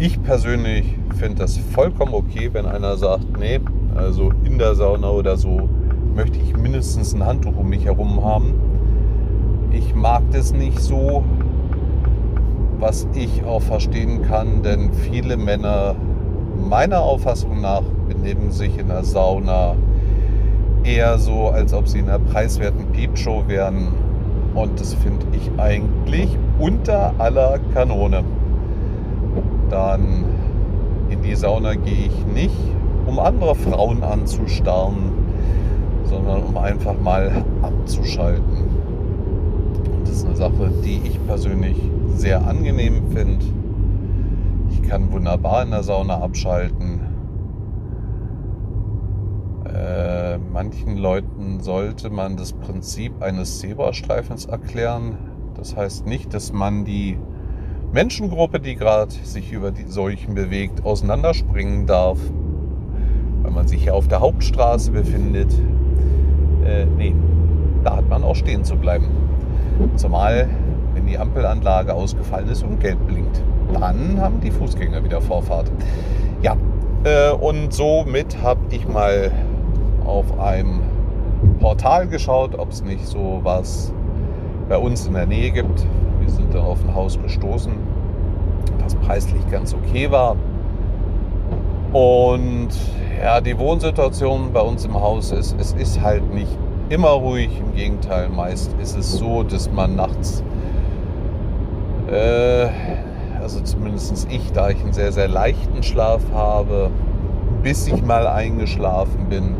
Ich 0.00 0.22
persönlich 0.22 0.96
finde 1.16 1.36
das 1.36 1.56
vollkommen 1.58 2.14
okay, 2.14 2.50
wenn 2.52 2.66
einer 2.66 2.96
sagt, 2.96 3.38
nee, 3.38 3.60
also 3.94 4.32
in 4.44 4.58
der 4.58 4.74
Sauna 4.74 5.10
oder 5.10 5.36
so 5.36 5.68
möchte 6.14 6.38
ich 6.38 6.56
mindestens 6.56 7.14
ein 7.14 7.24
Handtuch 7.24 7.56
um 7.56 7.68
mich 7.68 7.84
herum 7.84 8.24
haben. 8.24 8.54
Ich 9.70 9.94
mag 9.94 10.22
das 10.32 10.52
nicht 10.52 10.80
so, 10.80 11.24
was 12.78 13.08
ich 13.14 13.44
auch 13.44 13.62
verstehen 13.62 14.22
kann, 14.22 14.62
denn 14.62 14.92
viele 14.92 15.36
Männer 15.36 15.96
meiner 16.56 17.00
Auffassung 17.00 17.60
nach 17.60 17.82
benehmen 18.08 18.50
sich 18.50 18.78
in 18.78 18.88
der 18.88 19.04
Sauna 19.04 19.74
eher 20.84 21.18
so, 21.18 21.48
als 21.48 21.74
ob 21.74 21.88
sie 21.88 21.98
in 21.98 22.08
einer 22.08 22.18
preiswerten 22.18 22.86
Piepshow 22.92 23.44
wären 23.46 23.88
und 24.54 24.80
das 24.80 24.94
finde 24.94 25.26
ich 25.32 25.50
eigentlich 25.58 26.36
unter 26.58 27.14
aller 27.18 27.58
Kanone. 27.74 28.24
Dann 29.70 30.24
in 31.10 31.22
die 31.22 31.34
Sauna 31.34 31.74
gehe 31.74 32.06
ich 32.06 32.26
nicht, 32.34 32.56
um 33.06 33.18
andere 33.18 33.54
Frauen 33.54 34.02
anzustarren, 34.02 35.12
sondern 36.04 36.42
um 36.42 36.56
einfach 36.56 36.98
mal 36.98 37.44
abzuschalten. 37.62 38.64
Und 39.92 40.02
das 40.02 40.16
ist 40.16 40.26
eine 40.26 40.36
Sache, 40.36 40.72
die 40.84 41.00
ich 41.04 41.24
persönlich 41.26 41.76
sehr 42.18 42.44
angenehm 42.46 43.10
finde. 43.12 43.46
Ich 44.70 44.82
kann 44.82 45.12
wunderbar 45.12 45.62
in 45.62 45.70
der 45.70 45.82
Sauna 45.82 46.20
abschalten. 46.20 47.00
Äh, 49.64 50.38
manchen 50.52 50.96
Leuten 50.96 51.60
sollte 51.60 52.10
man 52.10 52.36
das 52.36 52.52
Prinzip 52.52 53.22
eines 53.22 53.60
Zebrastreifens 53.60 54.46
erklären. 54.46 55.16
Das 55.54 55.76
heißt 55.76 56.06
nicht, 56.06 56.34
dass 56.34 56.52
man 56.52 56.84
die 56.84 57.18
Menschengruppe, 57.92 58.60
die 58.60 58.74
gerade 58.74 59.12
sich 59.12 59.52
über 59.52 59.70
die 59.70 59.86
Seuchen 59.86 60.34
bewegt, 60.34 60.84
auseinanderspringen 60.84 61.86
darf, 61.86 62.18
weil 63.42 63.52
man 63.52 63.68
sich 63.68 63.84
ja 63.84 63.92
auf 63.92 64.08
der 64.08 64.20
Hauptstraße 64.20 64.90
befindet. 64.90 65.52
Äh, 66.64 66.84
nee, 66.84 67.14
da 67.84 67.96
hat 67.96 68.08
man 68.08 68.24
auch 68.24 68.36
stehen 68.36 68.64
zu 68.64 68.76
bleiben. 68.76 69.06
Zumal, 69.96 70.48
wenn 70.98 71.06
die 71.06 71.18
Ampelanlage 71.18 71.94
ausgefallen 71.94 72.48
ist 72.48 72.64
und 72.64 72.80
gelb 72.80 72.98
blinkt. 73.06 73.40
Dann 73.72 74.20
haben 74.20 74.40
die 74.40 74.50
Fußgänger 74.50 75.04
wieder 75.04 75.20
Vorfahrt. 75.20 75.70
Ja, 76.42 76.56
äh, 77.04 77.30
und 77.30 77.72
somit 77.72 78.36
habe 78.42 78.60
ich 78.70 78.86
mal 78.88 79.30
auf 80.04 80.38
einem 80.40 80.80
Portal 81.60 82.08
geschaut, 82.08 82.58
ob 82.58 82.70
es 82.70 82.82
nicht 82.82 83.06
so 83.06 83.40
was 83.44 83.92
bei 84.68 84.76
uns 84.76 85.06
in 85.06 85.14
der 85.14 85.26
Nähe 85.26 85.52
gibt. 85.52 85.86
Wir 86.20 86.30
sind 86.30 86.52
dann 86.52 86.62
auf 86.62 86.82
ein 86.84 86.94
Haus 86.94 87.20
gestoßen, 87.22 87.72
das 88.82 88.96
preislich 88.96 89.48
ganz 89.50 89.74
okay 89.74 90.10
war. 90.10 90.34
Und 91.92 92.70
ja, 93.22 93.40
die 93.40 93.56
Wohnsituation 93.56 94.52
bei 94.52 94.60
uns 94.60 94.84
im 94.84 94.94
Haus 94.94 95.30
ist, 95.30 95.54
es 95.60 95.72
ist 95.74 96.00
halt 96.00 96.34
nicht 96.34 96.58
immer 96.88 97.10
ruhig. 97.10 97.50
Im 97.60 97.74
Gegenteil, 97.74 98.28
meist 98.28 98.74
ist 98.82 98.96
es 98.96 99.12
so, 99.12 99.42
dass 99.42 99.70
man 99.70 99.96
nachts, 99.96 100.42
äh, 102.10 102.68
also 103.40 103.60
zumindest 103.60 104.26
ich, 104.30 104.52
da 104.52 104.70
ich 104.70 104.80
einen 104.82 104.92
sehr, 104.92 105.12
sehr 105.12 105.28
leichten 105.28 105.82
Schlaf 105.82 106.22
habe, 106.32 106.90
bis 107.62 107.86
ich 107.86 108.04
mal 108.04 108.26
eingeschlafen 108.26 109.28
bin, 109.28 109.54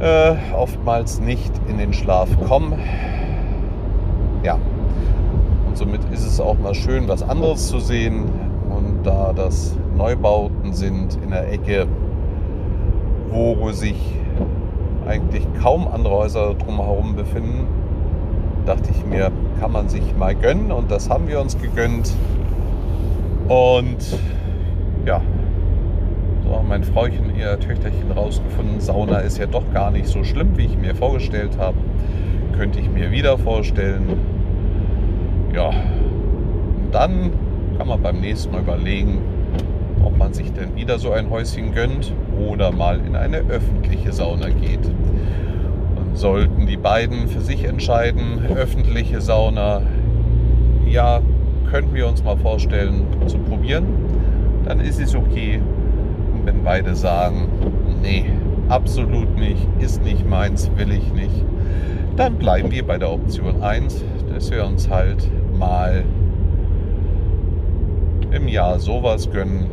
äh, 0.00 0.34
oftmals 0.54 1.20
nicht 1.20 1.52
in 1.68 1.78
den 1.78 1.92
Schlaf 1.92 2.28
komme. 2.48 2.78
Ja, 4.42 4.58
und 5.68 5.76
somit 5.76 6.00
ist 6.12 6.26
es 6.26 6.40
auch 6.40 6.58
mal 6.58 6.74
schön, 6.74 7.06
was 7.08 7.22
anderes 7.22 7.68
zu 7.68 7.78
sehen. 7.78 8.24
Und 8.70 9.04
da 9.04 9.32
das 9.32 9.76
Neubauten 9.96 10.72
sind 10.72 11.18
in 11.22 11.30
der 11.30 11.52
Ecke, 11.52 11.86
wo 13.30 13.70
sich 13.72 13.96
eigentlich 15.06 15.46
kaum 15.60 15.88
andere 15.88 16.14
Häuser 16.14 16.54
drumherum 16.54 17.16
befinden, 17.16 17.66
dachte 18.66 18.90
ich 18.90 19.04
mir, 19.04 19.30
kann 19.60 19.72
man 19.72 19.88
sich 19.88 20.16
mal 20.16 20.34
gönnen 20.34 20.72
und 20.72 20.90
das 20.90 21.08
haben 21.08 21.28
wir 21.28 21.40
uns 21.40 21.58
gegönnt. 21.60 22.12
Und 23.48 24.18
ja, 25.06 25.20
so 26.44 26.56
haben 26.56 26.68
mein 26.68 26.84
Frauchen, 26.84 27.34
ihr 27.36 27.58
Töchterchen 27.58 28.10
rausgefunden, 28.12 28.80
Sauna 28.80 29.18
ist 29.18 29.38
ja 29.38 29.46
doch 29.46 29.64
gar 29.72 29.90
nicht 29.90 30.06
so 30.06 30.24
schlimm, 30.24 30.56
wie 30.56 30.66
ich 30.66 30.76
mir 30.76 30.94
vorgestellt 30.94 31.58
habe. 31.58 31.76
Könnte 32.56 32.80
ich 32.80 32.90
mir 32.90 33.10
wieder 33.10 33.38
vorstellen. 33.38 34.18
Ja, 35.54 35.68
und 35.68 36.92
dann 36.92 37.30
kann 37.78 37.88
man 37.88 38.02
beim 38.02 38.20
nächsten 38.20 38.52
Mal 38.52 38.60
überlegen, 38.60 39.18
ob 40.04 40.16
man 40.16 40.32
sich 40.32 40.52
denn 40.52 40.76
wieder 40.76 40.98
so 40.98 41.12
ein 41.12 41.30
Häuschen 41.30 41.72
gönnt 41.72 42.12
oder 42.48 42.72
mal 42.72 43.00
in 43.06 43.16
eine 43.16 43.38
öffentliche 43.38 44.12
Sauna 44.12 44.48
geht. 44.48 44.90
Sollten 46.20 46.66
die 46.66 46.76
beiden 46.76 47.28
für 47.28 47.40
sich 47.40 47.64
entscheiden, 47.64 48.40
öffentliche 48.54 49.22
Sauna, 49.22 49.80
ja, 50.86 51.22
könnten 51.70 51.94
wir 51.94 52.06
uns 52.06 52.22
mal 52.22 52.36
vorstellen 52.36 53.06
zu 53.26 53.38
probieren, 53.38 53.86
dann 54.66 54.80
ist 54.80 55.00
es 55.00 55.14
okay. 55.14 55.62
Und 56.34 56.44
wenn 56.44 56.62
beide 56.62 56.94
sagen, 56.94 57.48
nee, 58.02 58.26
absolut 58.68 59.34
nicht, 59.38 59.66
ist 59.78 60.04
nicht 60.04 60.28
meins, 60.28 60.70
will 60.76 60.92
ich 60.92 61.10
nicht, 61.14 61.42
dann 62.16 62.34
bleiben 62.34 62.70
wir 62.70 62.86
bei 62.86 62.98
der 62.98 63.10
Option 63.10 63.62
1, 63.62 64.04
dass 64.30 64.50
wir 64.50 64.66
uns 64.66 64.90
halt 64.90 65.26
mal 65.58 66.04
im 68.30 68.46
Jahr 68.46 68.78
sowas 68.78 69.30
gönnen, 69.30 69.70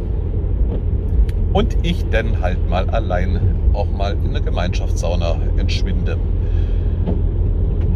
und 1.52 1.76
ich 1.82 2.06
dann 2.10 2.42
halt 2.42 2.70
mal 2.70 2.90
allein 2.90 3.40
auch 3.74 3.90
mal 3.90 4.16
in 4.24 4.30
eine 4.30 4.42
Gemeinschaftssauna 4.42 5.38
entschwinde. 5.58 6.18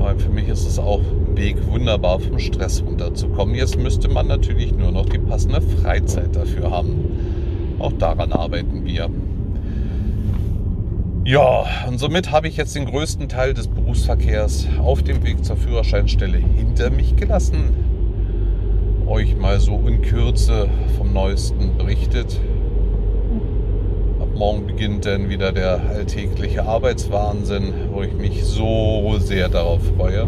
Weil 0.02 0.18
für 0.18 0.30
mich 0.30 0.48
ist 0.48 0.66
es 0.66 0.80
auch 0.80 1.00
ein 1.00 1.38
Weg, 1.38 1.56
wunderbar 1.68 2.20
vom 2.20 2.40
Stress 2.40 2.84
runterzukommen. 2.84 3.54
Jetzt 3.56 3.78
müsste 3.78 4.10
man 4.10 4.28
natürlich 4.28 4.74
nur 4.74 4.92
noch 4.92 5.06
die 5.06 5.20
passende 5.20 5.62
Freizeit 5.62 6.36
dafür 6.36 6.72
haben. 6.72 7.76
Auch 7.80 7.94
daran 7.94 8.34
arbeiten 8.34 8.84
wir. 8.84 9.10
Ja, 11.24 11.66
und 11.88 12.00
somit 12.00 12.32
habe 12.32 12.48
ich 12.48 12.58
jetzt 12.58 12.76
den 12.76 12.86
größten 12.86 13.30
Teil 13.30 13.54
des 13.54 13.68
Berufsverkehrs 13.68 14.68
auf 14.84 15.04
dem 15.04 15.24
Weg 15.24 15.46
zur 15.46 15.56
Führerscheinstelle 15.56 16.40
hinter 16.40 16.90
mich 16.90 17.16
gelassen. 17.16 17.70
Euch 19.06 19.38
mal 19.38 19.60
so 19.60 19.84
in 19.88 20.02
Kürze 20.02 20.68
vom 20.98 21.14
Neuesten 21.14 21.78
berichtet 21.78 22.40
morgen 24.42 24.66
beginnt 24.66 25.06
dann 25.06 25.30
wieder 25.30 25.52
der 25.52 25.80
alltägliche 25.88 26.66
Arbeitswahnsinn, 26.66 27.92
wo 27.92 28.02
ich 28.02 28.14
mich 28.14 28.44
so 28.44 29.18
sehr 29.20 29.50
darauf 29.50 29.82
freue. 29.96 30.28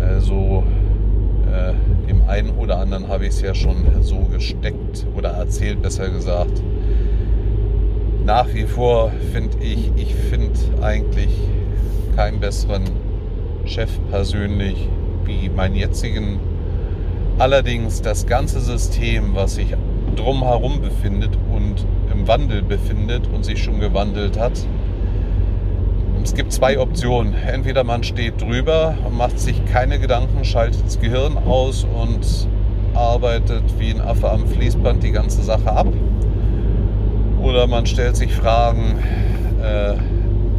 Also 0.00 0.64
äh, 1.52 1.74
dem 2.08 2.26
einen 2.26 2.56
oder 2.56 2.78
anderen 2.78 3.08
habe 3.08 3.24
ich 3.26 3.34
es 3.34 3.42
ja 3.42 3.54
schon 3.54 3.84
so 4.00 4.20
gesteckt 4.32 5.06
oder 5.14 5.32
erzählt, 5.32 5.82
besser 5.82 6.08
gesagt. 6.08 6.62
Nach 8.24 8.46
wie 8.54 8.64
vor 8.64 9.12
finde 9.34 9.58
ich, 9.62 9.90
ich 9.96 10.14
finde 10.14 10.58
eigentlich 10.80 11.36
keinen 12.16 12.40
besseren 12.40 12.84
Chef 13.66 13.90
persönlich 14.10 14.88
wie 15.26 15.50
meinen 15.50 15.74
jetzigen. 15.74 16.40
Allerdings 17.36 18.00
das 18.00 18.26
ganze 18.26 18.60
System, 18.60 19.34
was 19.34 19.56
sich 19.56 19.74
drumherum 20.16 20.80
befindet 20.80 21.36
und 21.52 21.84
Wandel 22.26 22.62
befindet 22.62 23.28
und 23.32 23.44
sich 23.44 23.62
schon 23.62 23.80
gewandelt 23.80 24.38
hat. 24.38 24.52
Es 26.22 26.34
gibt 26.34 26.52
zwei 26.52 26.78
Optionen. 26.78 27.34
Entweder 27.34 27.84
man 27.84 28.02
steht 28.02 28.40
drüber 28.40 28.96
und 29.04 29.16
macht 29.16 29.38
sich 29.38 29.62
keine 29.66 29.98
Gedanken, 29.98 30.44
schaltet 30.44 30.84
das 30.86 30.98
Gehirn 30.98 31.36
aus 31.36 31.84
und 31.84 32.48
arbeitet 32.94 33.62
wie 33.78 33.90
ein 33.90 34.00
Affe 34.00 34.30
am 34.30 34.46
Fließband 34.46 35.02
die 35.02 35.12
ganze 35.12 35.42
Sache 35.42 35.70
ab. 35.70 35.88
Oder 37.42 37.66
man 37.66 37.84
stellt 37.84 38.16
sich 38.16 38.32
Fragen, 38.32 38.98
äh, 39.62 39.94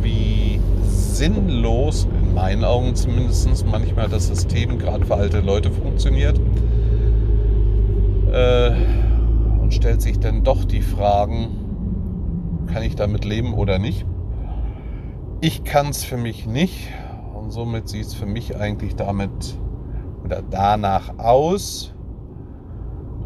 wie 0.01 0.60
sinnlos, 0.84 2.08
in 2.21 2.36
meinen 2.36 2.63
Augen 2.63 2.93
zumindest, 2.93 3.65
manchmal 3.65 4.08
das 4.08 4.28
System 4.28 4.78
gerade 4.78 5.04
für 5.06 5.15
alte 5.15 5.39
Leute 5.39 5.71
funktioniert. 5.71 6.39
Äh, 8.32 8.71
stellt 9.76 10.02
sich 10.02 10.20
dann 10.20 10.44
doch 10.44 10.64
die 10.66 10.82
Fragen, 10.82 12.66
kann 12.72 12.84
ich 12.84 12.96
damit 12.96 13.26
leben 13.26 13.54
oder 13.54 13.78
nicht? 13.78 14.06
Ich 15.42 15.64
kann 15.64 15.90
es 15.90 16.04
für 16.04 16.18
mich 16.18 16.48
nicht 16.48 16.90
und 17.34 17.52
somit 17.52 17.90
sieht 17.90 18.06
es 18.06 18.14
für 18.14 18.26
mich 18.26 18.56
eigentlich 18.56 18.96
damit 18.96 19.60
oder 20.24 20.42
danach 20.42 21.20
aus, 21.20 21.94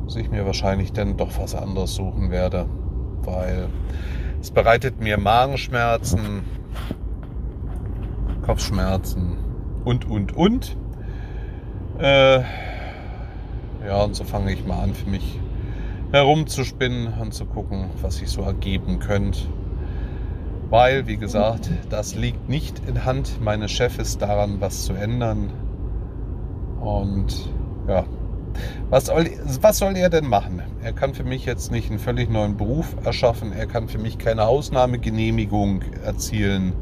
dass 0.05 0.15
ich 0.17 0.29
mir 0.29 0.45
wahrscheinlich 0.45 0.91
dann 0.91 1.15
doch 1.15 1.37
was 1.39 1.55
anderes 1.55 1.95
suchen 1.95 2.31
werde, 2.31 2.65
weil 3.21 3.69
es 4.41 4.51
bereitet 4.51 4.99
mir 4.99 5.17
Magenschmerzen, 5.17 6.41
Kopfschmerzen 8.41 9.37
und, 9.85 10.09
und, 10.09 10.35
und. 10.35 10.75
Äh, 11.99 12.39
ja, 13.85 14.03
und 14.03 14.15
so 14.15 14.23
fange 14.23 14.51
ich 14.51 14.65
mal 14.65 14.81
an, 14.81 14.93
für 14.93 15.09
mich 15.09 15.39
herumzuspinnen 16.11 17.13
und 17.19 17.33
zu 17.33 17.45
gucken, 17.45 17.89
was 18.01 18.17
sich 18.17 18.29
so 18.29 18.41
ergeben 18.41 18.99
könnte. 18.99 19.39
Weil, 20.69 21.07
wie 21.07 21.17
gesagt, 21.17 21.69
das 21.89 22.15
liegt 22.15 22.47
nicht 22.49 22.81
in 22.87 23.05
Hand 23.05 23.41
meines 23.41 23.71
Chefes 23.71 24.17
daran, 24.17 24.61
was 24.61 24.85
zu 24.85 24.93
ändern. 24.93 25.51
Und 26.79 27.49
ja, 27.87 28.05
was 28.89 29.07
soll, 29.07 29.29
was 29.61 29.77
soll 29.79 29.95
er 29.97 30.09
denn 30.09 30.27
machen? 30.27 30.61
Er 30.81 30.93
kann 30.93 31.13
für 31.13 31.23
mich 31.23 31.45
jetzt 31.45 31.71
nicht 31.71 31.89
einen 31.89 31.99
völlig 31.99 32.29
neuen 32.29 32.57
Beruf 32.57 32.95
erschaffen. 33.03 33.51
Er 33.51 33.65
kann 33.65 33.87
für 33.87 33.97
mich 33.97 34.17
keine 34.17 34.45
Ausnahmegenehmigung 34.45 35.81
erzielen, 36.03 36.73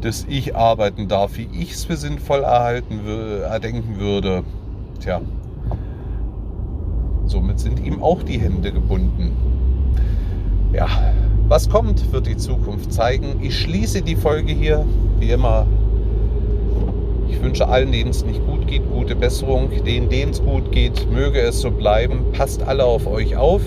dass 0.00 0.24
ich 0.28 0.56
arbeiten 0.56 1.08
darf, 1.08 1.36
wie 1.36 1.48
ich 1.52 1.72
es 1.72 1.84
für 1.84 1.96
sinnvoll 1.96 2.42
erhalten, 2.42 3.00
erdenken 3.42 3.98
würde. 3.98 4.44
Tja, 5.00 5.20
Somit 7.30 7.60
sind 7.60 7.86
ihm 7.86 8.02
auch 8.02 8.24
die 8.24 8.40
Hände 8.40 8.72
gebunden. 8.72 9.30
Ja, 10.72 10.88
was 11.46 11.68
kommt, 11.68 12.12
wird 12.12 12.26
die 12.26 12.36
Zukunft 12.36 12.92
zeigen. 12.92 13.36
Ich 13.40 13.56
schließe 13.56 14.02
die 14.02 14.16
Folge 14.16 14.52
hier, 14.52 14.84
wie 15.20 15.30
immer. 15.30 15.64
Ich 17.28 17.40
wünsche 17.40 17.68
allen, 17.68 17.92
denen 17.92 18.10
es 18.10 18.24
nicht 18.24 18.44
gut 18.44 18.66
geht, 18.66 18.82
gute 18.90 19.14
Besserung. 19.14 19.70
Denen, 19.86 20.08
denen 20.08 20.32
es 20.32 20.42
gut 20.42 20.72
geht, 20.72 21.08
möge 21.12 21.38
es 21.40 21.60
so 21.60 21.70
bleiben. 21.70 22.24
Passt 22.32 22.64
alle 22.64 22.84
auf 22.84 23.06
euch 23.06 23.36
auf. 23.36 23.62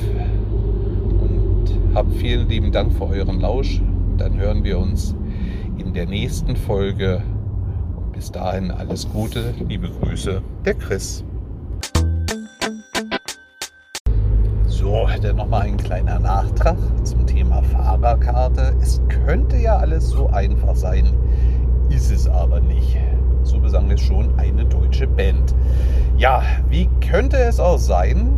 Und 1.21 1.69
habt 1.93 2.13
vielen 2.15 2.49
lieben 2.49 2.73
Dank 2.73 2.91
für 2.91 3.07
euren 3.07 3.39
Lausch. 3.39 3.79
Dann 4.17 4.37
hören 4.37 4.65
wir 4.65 4.77
uns 4.77 5.15
in 5.77 5.93
der 5.93 6.05
nächsten 6.05 6.57
Folge. 6.57 7.23
Bis 8.11 8.29
dahin 8.29 8.71
alles 8.71 9.09
Gute. 9.09 9.53
Liebe 9.69 9.89
Grüße, 10.01 10.41
der 10.65 10.73
Chris. 10.73 11.23
So, 14.93 15.07
dann 15.23 15.37
nochmal 15.37 15.63
ein 15.63 15.77
kleiner 15.77 16.19
Nachtrag 16.19 16.77
zum 17.03 17.25
Thema 17.25 17.63
Fahrerkarte. 17.63 18.75
Es 18.79 19.01
könnte 19.09 19.57
ja 19.57 19.77
alles 19.77 20.09
so 20.09 20.27
einfach 20.27 20.75
sein, 20.75 21.07
ist 21.89 22.11
es 22.11 22.27
aber 22.27 22.59
nicht. 22.59 22.95
So 23.41 23.57
besang 23.57 23.89
es 23.89 24.01
schon 24.01 24.29
eine 24.37 24.65
deutsche 24.65 25.07
Band. 25.07 25.55
Ja, 26.15 26.43
wie 26.69 26.87
könnte 27.01 27.37
es 27.37 27.59
auch 27.59 27.79
sein, 27.79 28.33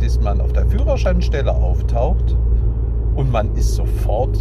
dass 0.00 0.18
man 0.18 0.40
auf 0.40 0.54
der 0.54 0.64
Führerscheinstelle 0.64 1.52
auftaucht 1.52 2.34
und 3.14 3.30
man 3.30 3.54
ist 3.54 3.74
sofort, 3.74 4.38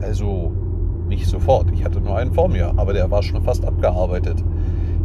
also 0.00 0.52
nicht 1.06 1.26
sofort, 1.26 1.70
ich 1.70 1.84
hatte 1.84 2.00
nur 2.00 2.16
einen 2.16 2.32
vor 2.32 2.48
mir, 2.48 2.72
aber 2.78 2.94
der 2.94 3.10
war 3.10 3.22
schon 3.22 3.42
fast 3.42 3.62
abgearbeitet. 3.66 4.42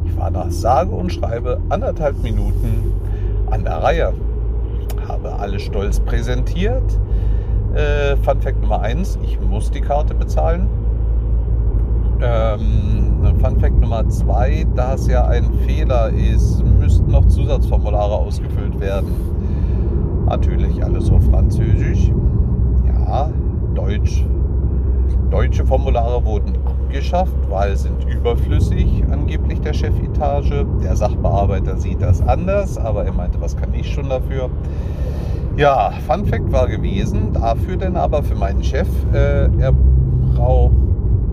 Ich 0.05 0.15
war 0.15 0.31
nach 0.31 0.49
sage 0.49 0.91
und 0.91 1.11
schreibe 1.11 1.59
anderthalb 1.67 2.23
Minuten 2.23 2.93
an 3.51 3.65
der 3.65 3.83
Reihe 3.83 4.13
habe 5.09 5.33
alles 5.39 5.63
stolz 5.63 5.99
präsentiert, 5.99 6.99
Äh, 7.73 8.15
Fun 8.17 8.41
Fact 8.41 8.61
Nummer 8.61 8.81
1, 8.81 9.19
ich 9.21 9.39
muss 9.39 9.69
die 9.69 9.81
Karte 9.81 10.15
bezahlen. 10.15 10.67
Ähm, 12.19 13.35
Fun 13.39 13.59
Fact 13.59 13.79
Nummer 13.79 14.09
2, 14.09 14.65
da 14.75 14.95
es 14.95 15.07
ja 15.07 15.25
ein 15.25 15.53
Fehler 15.67 16.09
ist, 16.09 16.63
müssten 16.65 17.11
noch 17.11 17.27
Zusatzformulare 17.27 18.15
ausgefüllt 18.15 18.79
werden. 18.79 19.09
Natürlich 20.25 20.83
alles 20.83 21.11
auf 21.11 21.23
Französisch. 21.25 22.11
Ja, 22.87 23.29
Deutsch. 23.75 24.25
Deutsche 25.29 25.63
Formulare 25.63 26.25
wurden 26.25 26.53
abgeschafft, 26.99 27.49
weil 27.49 27.77
sind 27.77 28.03
überflüssig, 28.09 29.03
angeblich 29.09 29.61
der 29.61 29.73
Chefetage. 29.73 30.65
Der 30.83 30.97
Sachbearbeiter 30.97 31.77
sieht 31.77 32.01
das 32.01 32.21
anders, 32.21 32.77
aber 32.77 33.05
er 33.05 33.13
meinte, 33.13 33.39
was 33.39 33.55
kann 33.55 33.73
ich 33.73 33.89
schon 33.89 34.09
dafür? 34.09 34.49
Ja, 35.55 35.91
Fun 36.07 36.25
Fact 36.25 36.51
war 36.51 36.67
gewesen, 36.67 37.31
dafür 37.31 37.77
denn 37.77 37.95
aber 37.95 38.21
für 38.21 38.35
meinen 38.35 38.63
Chef, 38.63 38.87
äh, 39.13 39.47
er 39.59 39.71
braucht, 40.35 40.75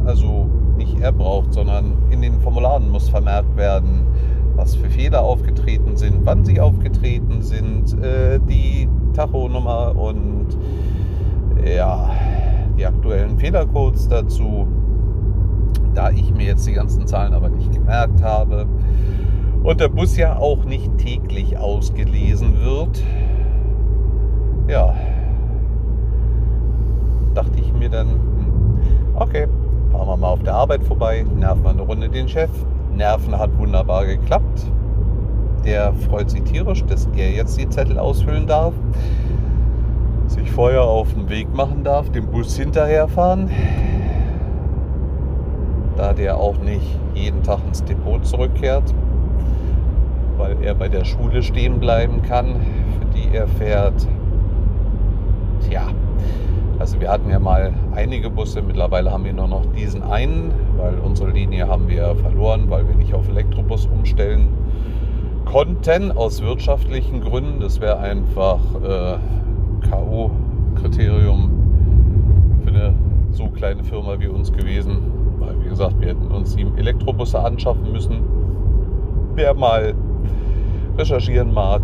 also 0.04 0.48
nicht 0.76 1.00
er 1.00 1.10
braucht, 1.10 1.52
sondern 1.52 1.94
in 2.10 2.22
den 2.22 2.40
Formularen 2.40 2.88
muss 2.90 3.08
vermerkt 3.08 3.56
werden, 3.56 4.06
was 4.54 4.76
für 4.76 4.88
Fehler 4.88 5.22
aufgetreten 5.22 5.96
sind, 5.96 6.24
wann 6.24 6.44
sie 6.44 6.60
aufgetreten 6.60 7.42
sind, 7.42 7.92
äh, 8.04 8.38
die 8.48 8.88
Tachonummer 9.14 9.96
und 9.96 10.46
ja, 11.66 12.08
die 12.78 12.86
aktuellen 12.86 13.36
Fehlercodes 13.36 14.08
dazu. 14.08 14.68
Da 15.96 16.10
ich 16.10 16.30
mir 16.30 16.44
jetzt 16.44 16.66
die 16.66 16.74
ganzen 16.74 17.06
Zahlen 17.06 17.32
aber 17.32 17.48
nicht 17.48 17.72
gemerkt 17.72 18.22
habe 18.22 18.66
und 19.62 19.80
der 19.80 19.88
Bus 19.88 20.14
ja 20.18 20.36
auch 20.36 20.64
nicht 20.66 20.98
täglich 20.98 21.56
ausgelesen 21.56 22.62
wird, 22.62 23.02
ja, 24.68 24.94
dachte 27.32 27.58
ich 27.58 27.72
mir 27.72 27.88
dann, 27.88 28.10
hm, 28.10 28.78
okay, 29.14 29.48
fahren 29.90 30.06
wir 30.06 30.16
mal 30.18 30.28
auf 30.28 30.42
der 30.42 30.54
Arbeit 30.54 30.84
vorbei, 30.84 31.24
nerven 31.34 31.64
wir 31.64 31.70
eine 31.70 31.80
Runde 31.82 32.10
den 32.10 32.28
Chef. 32.28 32.50
Nerven 32.94 33.38
hat 33.38 33.56
wunderbar 33.58 34.04
geklappt. 34.04 34.66
Der 35.64 35.94
freut 35.94 36.28
sich 36.28 36.42
tierisch, 36.42 36.84
dass 36.84 37.08
er 37.16 37.30
jetzt 37.30 37.58
die 37.58 37.70
Zettel 37.70 37.98
ausfüllen 37.98 38.46
darf, 38.46 38.74
sich 40.26 40.50
vorher 40.50 40.82
auf 40.82 41.14
den 41.14 41.30
Weg 41.30 41.54
machen 41.54 41.84
darf, 41.84 42.10
den 42.10 42.26
Bus 42.26 42.54
hinterherfahren, 42.54 43.50
da 45.96 46.12
der 46.12 46.36
auch 46.36 46.58
nicht 46.58 46.98
jeden 47.14 47.42
Tag 47.42 47.60
ins 47.66 47.84
Depot 47.84 48.24
zurückkehrt, 48.24 48.94
weil 50.36 50.56
er 50.62 50.74
bei 50.74 50.88
der 50.88 51.04
Schule 51.04 51.42
stehen 51.42 51.80
bleiben 51.80 52.22
kann, 52.22 52.56
für 52.98 53.06
die 53.16 53.34
er 53.34 53.48
fährt. 53.48 54.06
Tja, 55.68 55.88
also 56.78 57.00
wir 57.00 57.10
hatten 57.10 57.30
ja 57.30 57.38
mal 57.38 57.72
einige 57.94 58.28
Busse, 58.28 58.62
mittlerweile 58.62 59.10
haben 59.10 59.24
wir 59.24 59.32
nur 59.32 59.48
noch 59.48 59.64
diesen 59.74 60.02
einen, 60.02 60.52
weil 60.76 60.98
unsere 60.98 61.30
Linie 61.30 61.68
haben 61.68 61.88
wir 61.88 62.14
verloren, 62.16 62.68
weil 62.68 62.86
wir 62.86 62.94
nicht 62.94 63.14
auf 63.14 63.28
Elektrobus 63.28 63.86
umstellen 63.86 64.48
konnten 65.46 66.12
aus 66.12 66.42
wirtschaftlichen 66.42 67.22
Gründen. 67.22 67.60
Das 67.60 67.80
wäre 67.80 67.98
einfach 67.98 68.58
äh, 68.82 69.16
K.O.-Kriterium 69.88 71.50
für 72.62 72.68
eine 72.68 72.94
so 73.30 73.46
kleine 73.48 73.82
Firma 73.82 74.18
wie 74.18 74.26
uns 74.26 74.52
gewesen. 74.52 75.15
Gesagt, 75.76 76.00
wir 76.00 76.08
hätten 76.08 76.28
uns 76.28 76.54
sieben 76.54 76.78
Elektrobusse 76.78 77.38
anschaffen 77.38 77.92
müssen. 77.92 78.22
Wer 79.34 79.52
mal 79.52 79.92
recherchieren 80.96 81.52
mag, 81.52 81.82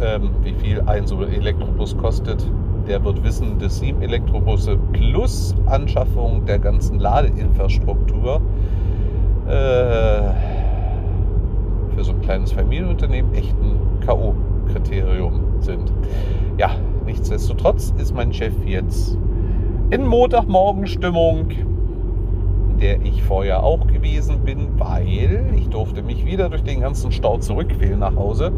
ähm, 0.00 0.30
wie 0.42 0.54
viel 0.54 0.80
ein 0.86 1.06
so 1.06 1.22
Elektrobus 1.22 1.94
kostet, 1.94 2.42
der 2.88 3.04
wird 3.04 3.22
wissen, 3.22 3.58
dass 3.58 3.80
sieben 3.80 4.00
Elektrobusse 4.00 4.78
plus 4.92 5.54
Anschaffung 5.66 6.46
der 6.46 6.58
ganzen 6.58 7.00
Ladeinfrastruktur 7.00 8.40
äh, 9.46 9.50
für 11.94 12.04
so 12.04 12.12
ein 12.12 12.22
kleines 12.22 12.52
Familienunternehmen 12.52 13.34
echt 13.34 13.54
ein 13.60 14.00
K.O.-Kriterium 14.06 15.60
sind. 15.60 15.92
Ja, 16.56 16.70
nichtsdestotrotz 17.04 17.92
ist 17.98 18.14
mein 18.14 18.32
Chef 18.32 18.54
jetzt 18.64 19.18
in 19.90 20.06
Montagmorgenstimmung, 20.06 21.48
der 22.80 23.00
ich 23.02 23.22
vorher 23.22 23.62
auch 23.62 23.86
gewesen 23.86 24.40
bin, 24.44 24.78
weil 24.78 25.52
ich 25.56 25.68
durfte 25.68 26.02
mich 26.02 26.24
wieder 26.24 26.48
durch 26.48 26.62
den 26.62 26.80
ganzen 26.80 27.12
Stau 27.12 27.38
zurückquälen 27.38 27.98
nach 27.98 28.16
Hause. 28.16 28.52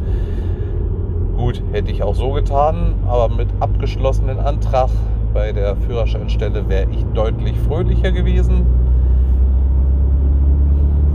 Gut, 1.36 1.62
hätte 1.72 1.90
ich 1.90 2.02
auch 2.02 2.14
so 2.14 2.32
getan, 2.32 2.94
aber 3.06 3.34
mit 3.34 3.48
abgeschlossenen 3.60 4.38
Antrag 4.38 4.90
bei 5.32 5.52
der 5.52 5.76
Führerscheinstelle 5.76 6.68
wäre 6.68 6.86
ich 6.90 7.04
deutlich 7.14 7.58
fröhlicher 7.60 8.12
gewesen. 8.12 8.66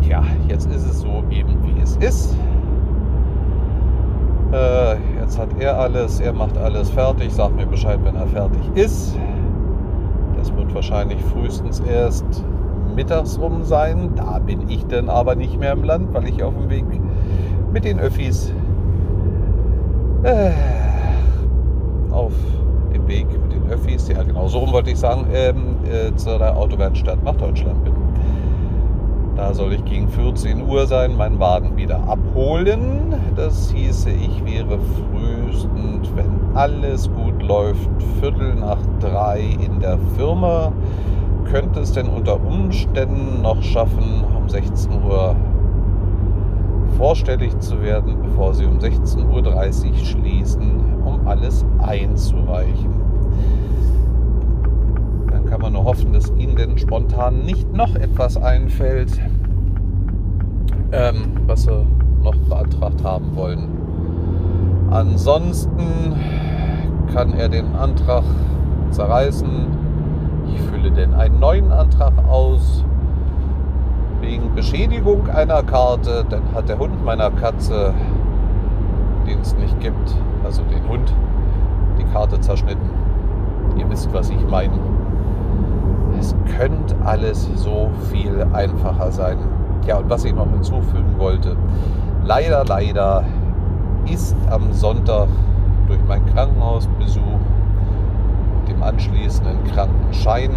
Tja, 0.01 0.23
jetzt 0.47 0.69
ist 0.71 0.85
es 0.85 1.01
so 1.01 1.23
eben, 1.29 1.55
wie 1.63 1.81
es 1.81 1.97
ist. 1.97 2.35
Äh, 4.51 4.95
jetzt 5.19 5.37
hat 5.37 5.49
er 5.59 5.79
alles, 5.79 6.19
er 6.19 6.33
macht 6.33 6.57
alles 6.57 6.89
fertig, 6.89 7.33
sagt 7.33 7.55
mir 7.55 7.65
Bescheid, 7.65 7.99
wenn 8.03 8.15
er 8.15 8.27
fertig 8.27 8.61
ist. 8.75 9.17
Das 10.37 10.55
wird 10.55 10.73
wahrscheinlich 10.73 11.21
frühestens 11.23 11.81
erst 11.81 12.45
mittags 12.95 13.39
rum 13.39 13.63
sein. 13.63 14.11
Da 14.15 14.39
bin 14.39 14.69
ich 14.69 14.85
dann 14.87 15.09
aber 15.09 15.35
nicht 15.35 15.59
mehr 15.59 15.73
im 15.73 15.83
Land, 15.83 16.13
weil 16.13 16.27
ich 16.27 16.41
auf 16.43 16.53
dem 16.53 16.69
Weg 16.69 16.85
mit 17.71 17.83
den 17.83 17.99
Öffis 17.99 18.53
äh, 20.25 20.51
auf 22.11 22.33
dem 22.93 23.07
Weg 23.07 23.27
mit 23.29 23.53
den 23.53 23.69
Öffis, 23.69 24.07
ja 24.07 24.23
genau, 24.23 24.47
so 24.47 24.59
rum 24.59 24.71
wollte 24.71 24.89
ich 24.89 24.97
sagen, 24.97 25.27
ähm, 25.33 25.75
äh, 25.85 26.15
zu 26.15 26.37
der 26.37 26.57
Autowerkstatt 26.57 27.23
nach 27.23 27.35
Deutschland 27.35 27.83
bin. 27.83 27.93
Da 29.35 29.53
soll 29.53 29.73
ich 29.73 29.85
gegen 29.85 30.07
14 30.07 30.67
Uhr 30.67 30.87
sein, 30.87 31.15
meinen 31.15 31.39
Wagen 31.39 31.77
wieder 31.77 31.99
abholen. 32.07 33.13
Das 33.35 33.69
hieße, 33.69 34.09
ich 34.09 34.43
wäre 34.45 34.79
frühestens, 34.79 36.09
wenn 36.15 36.55
alles 36.55 37.07
gut 37.11 37.43
läuft, 37.43 37.89
Viertel 38.19 38.55
nach 38.55 38.79
drei 38.99 39.41
in 39.63 39.79
der 39.79 39.99
Firma. 40.17 40.71
Könnte 41.51 41.79
es 41.79 41.91
denn 41.93 42.07
unter 42.07 42.43
Umständen 42.43 43.41
noch 43.41 43.61
schaffen, 43.61 44.23
um 44.35 44.49
16 44.49 44.91
Uhr 45.03 45.35
vorstellig 46.97 47.57
zu 47.59 47.81
werden, 47.81 48.17
bevor 48.21 48.53
sie 48.53 48.65
um 48.65 48.79
16.30 48.79 49.89
Uhr 49.89 49.95
schließen, 49.95 51.03
um 51.03 51.27
alles 51.27 51.65
einzureichen. 51.79 52.93
Dann 55.29 55.45
kann 55.45 55.61
man 55.61 55.73
nur 55.73 55.83
hoffen, 55.83 56.13
dass 56.13 56.31
Ihnen 56.37 56.55
denn 56.55 56.77
spontan 56.77 57.43
nicht 57.43 57.71
noch 57.73 57.95
etwas 57.95 58.37
einfällt, 58.37 59.19
ähm, 60.91 61.33
was 61.45 61.63
Sie 61.63 61.85
noch 62.23 62.35
beantragt 62.35 63.03
haben 63.03 63.35
wollen. 63.35 63.67
Ansonsten 64.89 66.15
kann 67.13 67.33
er 67.33 67.49
den 67.49 67.75
Antrag 67.75 68.23
zerreißen. 68.91 69.74
Denn 70.95 71.13
einen 71.13 71.39
neuen 71.39 71.71
Antrag 71.71 72.13
aus 72.29 72.83
wegen 74.21 74.55
Beschädigung 74.55 75.29
einer 75.29 75.61
Karte, 75.61 76.25
dann 76.29 76.43
hat 76.53 76.69
der 76.69 76.79
Hund 76.79 77.03
meiner 77.03 77.29
Katze, 77.31 77.93
den 79.27 79.39
es 79.41 79.55
nicht 79.57 79.77
gibt, 79.81 80.15
also 80.45 80.63
den 80.63 80.87
Hund, 80.87 81.13
die 81.99 82.05
Karte 82.05 82.39
zerschnitten. 82.39 82.89
Ihr 83.77 83.89
wisst, 83.89 84.13
was 84.13 84.29
ich 84.29 84.47
meine. 84.49 84.73
Es 86.17 86.33
könnte 86.57 86.95
alles 87.03 87.49
so 87.55 87.89
viel 88.09 88.47
einfacher 88.53 89.11
sein. 89.11 89.37
Ja, 89.85 89.97
und 89.97 90.09
was 90.09 90.23
ich 90.23 90.33
noch 90.33 90.49
hinzufügen 90.49 91.15
wollte, 91.17 91.57
leider, 92.23 92.63
leider 92.63 93.25
ist 94.11 94.35
am 94.49 94.71
Sonntag 94.71 95.27
durch 95.87 95.99
meinen 96.07 96.25
Krankenhausbesuch, 96.27 97.21
dem 98.69 98.81
anschließenden 98.81 99.63
Krankenschein, 99.65 100.51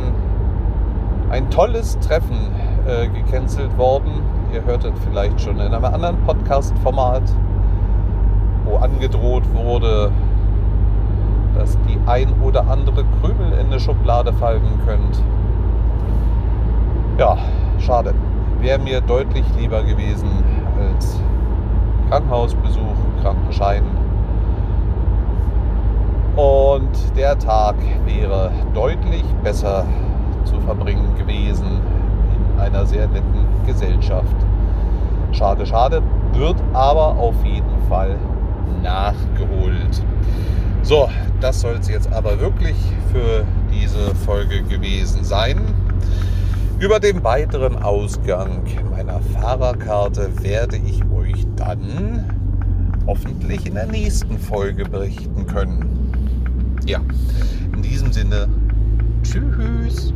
ein 1.31 1.51
tolles 1.51 1.99
Treffen 2.01 2.55
äh, 2.87 3.09
gecancelt 3.09 3.77
worden. 3.77 4.23
Ihr 4.53 4.65
hörtet 4.65 4.95
vielleicht 5.05 5.41
schon 5.41 5.57
in 5.57 5.73
einem 5.73 5.85
anderen 5.85 6.17
Podcast-Format, 6.25 7.23
wo 8.65 8.77
angedroht 8.77 9.43
wurde, 9.55 10.11
dass 11.55 11.77
die 11.83 11.99
ein 12.07 12.33
oder 12.43 12.69
andere 12.69 13.05
Krümel 13.21 13.53
in 13.53 13.67
eine 13.67 13.81
Schublade 13.81 14.33
fallen 14.33 14.81
könnte. 14.87 15.21
Ja, 17.19 17.37
schade. 17.79 18.15
Wäre 18.61 18.79
mir 18.79 19.01
deutlich 19.01 19.45
lieber 19.59 19.83
gewesen 19.83 20.31
als 20.81 21.21
Krankenhausbesuch, 22.09 22.97
Krankenschein. 23.23 23.83
Und 26.37 27.17
der 27.17 27.39
Tag 27.39 27.75
wäre 28.07 28.51
deutlich 28.73 29.25
besser 29.43 29.85
zu 30.49 30.61
verbringen 30.61 31.15
gewesen 31.17 31.81
in 32.35 32.61
einer 32.61 32.87
sehr 32.87 33.07
netten 33.09 33.47
Gesellschaft. 33.67 34.37
Schade, 35.33 35.67
schade, 35.67 36.03
wird 36.33 36.57
aber 36.73 37.17
auf 37.19 37.35
jeden 37.45 37.79
Fall 37.89 38.17
nachgeholt. 38.83 40.03
So, 40.83 41.09
das 41.41 41.61
soll 41.61 41.77
es 41.81 41.89
jetzt 41.89 42.11
aber 42.13 42.41
wirklich 42.41 42.77
für 43.13 43.45
diese 43.71 44.15
Folge 44.25 44.63
gewesen 44.63 45.23
sein. 45.25 45.61
Über 46.81 47.01
den 47.01 47.23
weiteren 47.25 47.77
Ausgang 47.77 48.63
meiner 48.91 49.21
Fahrerkarte 49.21 50.31
werde 50.43 50.77
ich 50.77 51.03
euch 51.11 51.47
dann 51.57 52.25
hoffentlich 53.07 53.67
in 53.67 53.75
der 53.75 53.87
nächsten 53.87 54.39
Folge 54.39 54.85
berichten 54.85 55.47
können. 55.47 56.79
Ja, 56.87 57.01
in 57.75 57.83
diesem 57.83 58.13
Sinne, 58.13 58.49
tschüss. 59.23 60.13